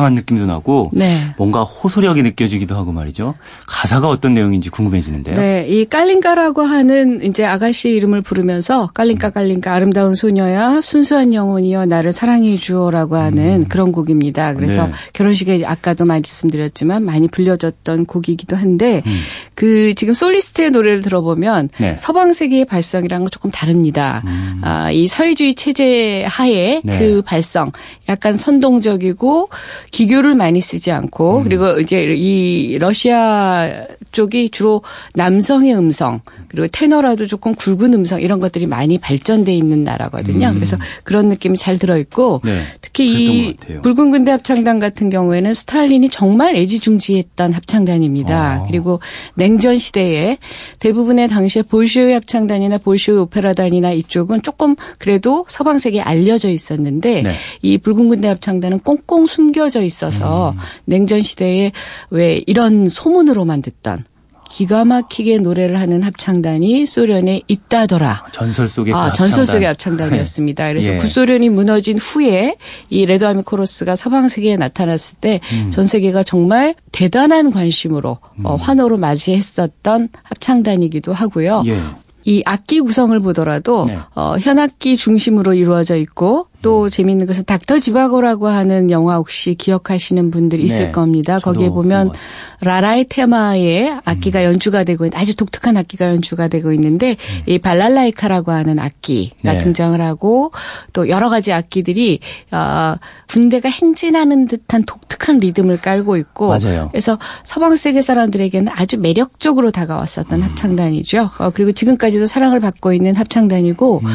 [0.00, 1.18] 웅장한 느낌도 나고 네.
[1.36, 3.34] 뭔가 호소력이 느껴지기도 하고 말이죠.
[3.66, 5.36] 가사가 어떤 내용인지 궁금해지는데요.
[5.36, 12.12] 네, 이 깔린가라고 하는 이제 아가씨 이름을 부르면서 깔린가 깔린가 아름다운 소녀야 순수한 영혼이여 나를
[12.12, 13.68] 사랑해 주어라고 하는 음.
[13.68, 14.54] 그런 곡입니다.
[14.54, 14.92] 그래서 네.
[15.12, 19.12] 결혼식에 아까도 말씀드렸지만 많이 불려졌던 곡이기도 한데 음.
[19.54, 21.96] 그 지금 솔리스트의 노래를 들어보면 네.
[21.96, 24.22] 서방 세계의 발성이랑은 조금 다릅니다.
[24.26, 24.60] 음.
[24.62, 26.98] 아, 이 사회주의 체제 하에 네.
[26.98, 27.70] 그 발성
[28.08, 29.50] 약간 선동적이고
[29.90, 31.44] 기교를 많이 쓰지 않고 음.
[31.44, 34.82] 그리고 이제 이 러시아 쪽이 주로
[35.14, 40.48] 남성의 음성 그리고 테너라도 조금 굵은 음성 이런 것들이 많이 발전돼 있는 나라거든요.
[40.48, 40.54] 음.
[40.54, 42.60] 그래서 그런 느낌이 잘 들어 있고 네.
[42.80, 48.62] 특히 이 붉은 군대 합창단 같은 경우에는 스탈린이 정말 애지중지했던 합창단입니다.
[48.62, 48.66] 어.
[48.66, 49.00] 그리고
[49.34, 50.38] 냉전 시대에
[50.80, 57.30] 대부분의 당시에 볼쇼이 합창단이나 볼쇼이 오페라단이나 이쪽은 조금 그래도 서방 세계에 알려져 있었는데 네.
[57.62, 60.58] 이 붉은 군대 합창단은 꽁꽁 숨겨져 있어서 음.
[60.84, 61.72] 냉전 시대에
[62.10, 64.04] 왜 이런 소문으로만 듣던
[64.50, 68.24] 기가 막히게 노래를 하는 합창단이 소련에 있다더라.
[68.32, 70.64] 전설 속의 아, 그 전설 속의 합창단이었습니다.
[70.64, 70.70] 네.
[70.74, 70.96] 그래서 예.
[70.98, 72.56] 구소련이 무너진 후에
[72.90, 75.84] 이 Red Army Chorus가 서방 세계에 나타났을 때 전 음.
[75.84, 78.46] 세계가 정말 대단한 관심으로 어, 음.
[78.46, 81.62] 어, 환호로 맞이했었던 합창단이기도 하고요.
[81.66, 81.78] 예.
[82.24, 83.98] 이 악기 구성을 보더라도 네.
[84.14, 86.88] 어, 현악기 중심으로 이루어져 있고 또 음.
[86.88, 90.92] 재미있는 것은 닥터 지바고라고 하는 영화 혹시 기억하시는 분들이 있을 네.
[90.92, 91.38] 겁니다.
[91.38, 92.12] 거기에 보면
[92.60, 94.44] 라라의 테마의 악기가 음.
[94.44, 97.42] 연주가 되고 있는 아주 독특한 악기가 연주가 되고 있는데 음.
[97.46, 99.58] 이 발랄라이카라고 하는 악기가 네.
[99.58, 100.52] 등장을 하고
[100.92, 102.20] 또 여러 가지 악기들이
[102.52, 102.96] 어,
[103.28, 106.88] 군대가 행진하는 듯한 독특한 리듬을 깔고 있고 맞아요.
[106.90, 110.42] 그래서 서방 세계 사람들에게는 아주 매력적으로 다가왔었던 음.
[110.42, 111.30] 합창단이죠.
[111.38, 114.06] 어, 그리고 지금까지도 사랑을 받고 있는 합창단이고 음.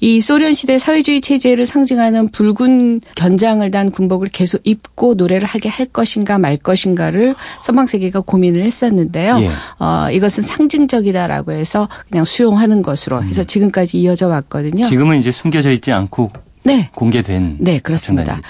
[0.00, 5.86] 이 소련 시대 사회주의 체제를 상징하는 붉은 견장을 단 군복을 계속 입고 노래를 하게 할
[5.86, 9.38] 것인가 말 것인가를 서방 세계가 고민을 했었는데요.
[9.40, 9.48] 예.
[9.78, 13.46] 어, 이것은 상징적이다라고 해서 그냥 수용하는 것으로 해서 음.
[13.46, 14.84] 지금까지 이어져 왔거든요.
[14.84, 16.30] 지금은 이제 숨겨져 있지 않고
[16.64, 16.88] 네.
[16.94, 18.40] 공개된 네 그렇습니다.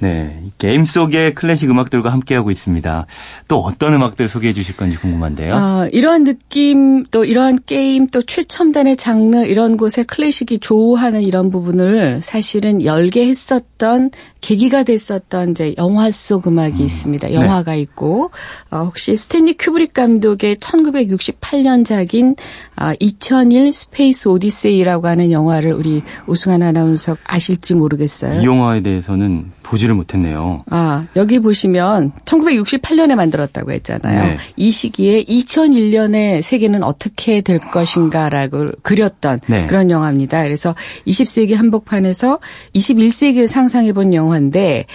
[0.00, 3.06] 네, 게임 속의 클래식 음악들과 함께하고 있습니다.
[3.46, 5.54] 또 어떤 음악들 소개해 주실 건지 궁금한데요.
[5.54, 12.20] 어, 이러한 느낌, 또 이러한 게임, 또 최첨단의 장르 이런 곳에 클래식이 조우하는 이런 부분을
[12.20, 14.10] 사실은 열게 했었던
[14.42, 16.84] 계기가 됐었던 이제 영화 속 음악이 음.
[16.84, 17.28] 있습니다.
[17.28, 17.34] 네.
[17.34, 17.80] 영화가 네.
[17.80, 18.30] 있고
[18.70, 22.36] 어, 혹시 스탠리 큐브릭 감독의 1968년작인
[22.78, 28.42] 어, 2001 Space Odyssey라고 하는 영화를 우리 오승환 아나운서 아실지 모르겠어요.
[28.42, 30.58] 이 영화에 대해서는 보지를 못했네요.
[30.70, 34.24] 아, 여기 보시면 1968년에 만들었다고 했잖아요.
[34.26, 34.36] 네.
[34.56, 39.66] 이 시기에 2001년에 세계는 어떻게 될 것인가라고 그렸던 네.
[39.68, 40.42] 그런 영화입니다.
[40.42, 40.74] 그래서
[41.06, 42.40] 20세기 한복판에서
[42.74, 44.86] 21세기를 상상해 본 영화 인데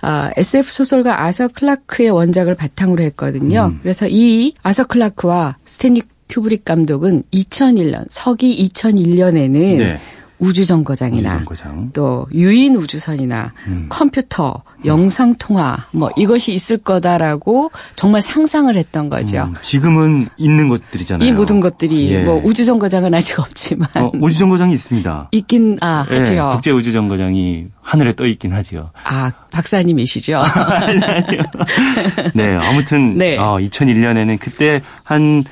[0.00, 3.72] 아, SF 소설가 아서 클라크의 원작을 바탕으로 했거든요.
[3.72, 3.78] 음.
[3.82, 9.98] 그래서 이 아서 클라크와 스탠리 큐브릭 감독은 2001년 서기 2001년에는 네.
[10.38, 11.90] 우주정거장이나 우주정거장.
[11.92, 13.86] 또 유인 우주선이나 음.
[13.88, 19.44] 컴퓨터, 영상 통화 뭐 이것이 있을 거다라고 정말 상상을 했던 거죠.
[19.44, 19.54] 음.
[19.62, 21.28] 지금은 있는 것들이잖아요.
[21.28, 22.22] 이 모든 것들이 예.
[22.22, 25.28] 뭐 우주정거장은 아직 없지만 어, 우주정거장이 있습니다.
[25.32, 26.50] 있긴 아 예, 하죠.
[26.52, 28.90] 국제 우주정거장이 하늘에 떠 있긴 하죠.
[29.04, 30.38] 아 박사님이시죠?
[30.44, 31.00] 아니.
[32.34, 33.36] 네 아무튼 네.
[33.38, 35.44] 어, 2001년에는 그때 한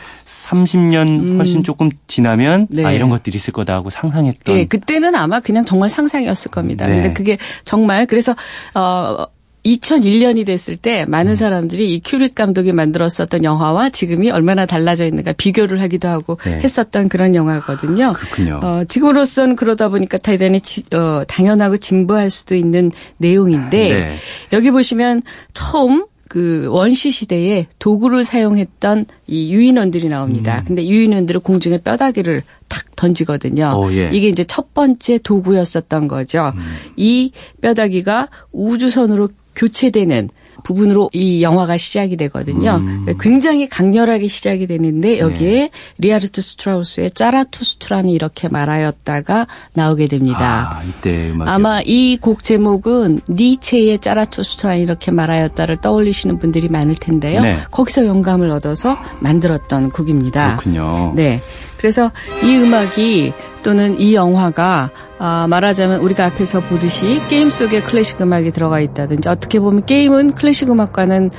[0.47, 1.39] 30년 음.
[1.39, 1.63] 훨씬 음.
[1.63, 2.85] 조금 지나면 네.
[2.85, 4.55] 아 이런 것들이 있을 거다 하고 상상했던.
[4.55, 6.87] 네, 그때는 아마 그냥 정말 상상이었을 겁니다.
[6.87, 6.95] 네.
[6.95, 8.35] 근데 그게 정말 그래서
[8.75, 9.27] 어
[9.67, 11.35] 2001년이 됐을 때 많은 음.
[11.35, 16.61] 사람들이 이 큐릭 감독이 만들었었던 영화와 지금이 얼마나 달라져 있는가 비교를 하기도 하고 네.
[16.63, 18.13] 했었던 그런 영화거든요.
[18.13, 18.61] 그렇군요.
[18.63, 24.15] 어, 지금으로서는 그러다 보니까 대단히 지, 어, 당연하고 진부할 수도 있는 내용인데 네.
[24.53, 25.23] 여기 보시면
[25.53, 30.61] 처음 그 원시 시대에 도구를 사용했던 이 유인원들이 나옵니다.
[30.61, 30.65] 음.
[30.67, 33.75] 근데 유인원들은 공중에 뼈다귀를 탁 던지거든요.
[33.77, 34.11] 오, 예.
[34.13, 36.53] 이게 이제 첫 번째 도구였었던 거죠.
[36.57, 36.61] 음.
[36.97, 40.29] 이 뼈다귀가 우주선으로 교체되는
[40.65, 42.77] 부분으로 이 영화가 시작이 되거든요.
[42.77, 43.07] 음.
[43.21, 45.71] 굉장히 강렬하게 시작이 되는데 여기에 네.
[45.99, 50.79] 리하르트 슈트라우스의 짜라투스트라는 이렇게 말하였다가 나오게 됩니다.
[50.79, 57.41] 아, 이때 아마 이 곡 제목은 니체의 짜라투스트라는 이렇게 말하였다를 떠올리시는 분들이 많을 텐데요.
[57.43, 57.57] 네.
[57.71, 60.57] 거기서 영감을 얻어서 만들었던 곡입니다.
[60.57, 61.13] 그렇군요.
[61.15, 61.41] 네.
[61.79, 62.11] 그래서
[62.43, 68.81] 이 음악이 또는 이 영화가 아, 말하자면 우리가 앞에서 보듯이 게임 속에 클래식 음악이 들어가
[68.81, 71.31] 있다든지 어떻게 보면 게임은 클래식 음악과는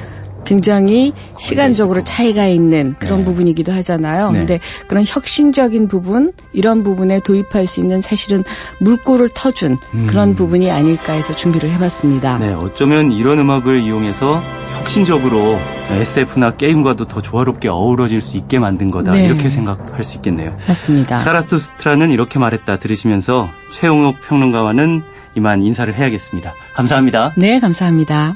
[0.47, 3.25] 굉장히 시간적으로 차이가 있는 그런 네.
[3.25, 4.31] 부분이기도 하잖아요.
[4.31, 4.39] 네.
[4.39, 8.43] 근데 그런 혁신적인 부분, 이런 부분에 도입할 수 있는 사실은
[8.79, 10.07] 물꼬를 터준 음.
[10.07, 12.37] 그런 부분이 아닐까 해서 준비를 해봤습니다.
[12.37, 14.41] 네, 어쩌면 이런 음악을 이용해서
[14.77, 19.11] 혁신적으로 SF나 게임과도 더 조화롭게 어우러질 수 있게 만든 거다.
[19.11, 19.25] 네.
[19.25, 20.55] 이렇게 생각할 수 있겠네요.
[20.67, 21.19] 맞습니다.
[21.19, 25.03] 사라투스트라는 이렇게 말했다 들으시면서 최용옥 평론가와는
[25.35, 26.53] 이만 인사를 해야겠습니다.
[26.73, 27.33] 감사합니다.
[27.35, 28.35] 네, 감사합니다.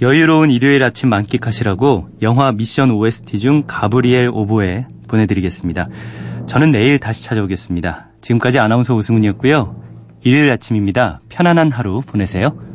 [0.00, 5.88] 여유로운 일요일 아침 만끽하시라고 영화 미션 OST 중 가브리엘 오보에 보내드리겠습니다.
[6.46, 8.08] 저는 내일 다시 찾아오겠습니다.
[8.22, 9.76] 지금까지 아나운서 우승훈이었고요.
[10.22, 11.20] 일요일 아침입니다.
[11.28, 12.69] 편안한 하루 보내세요.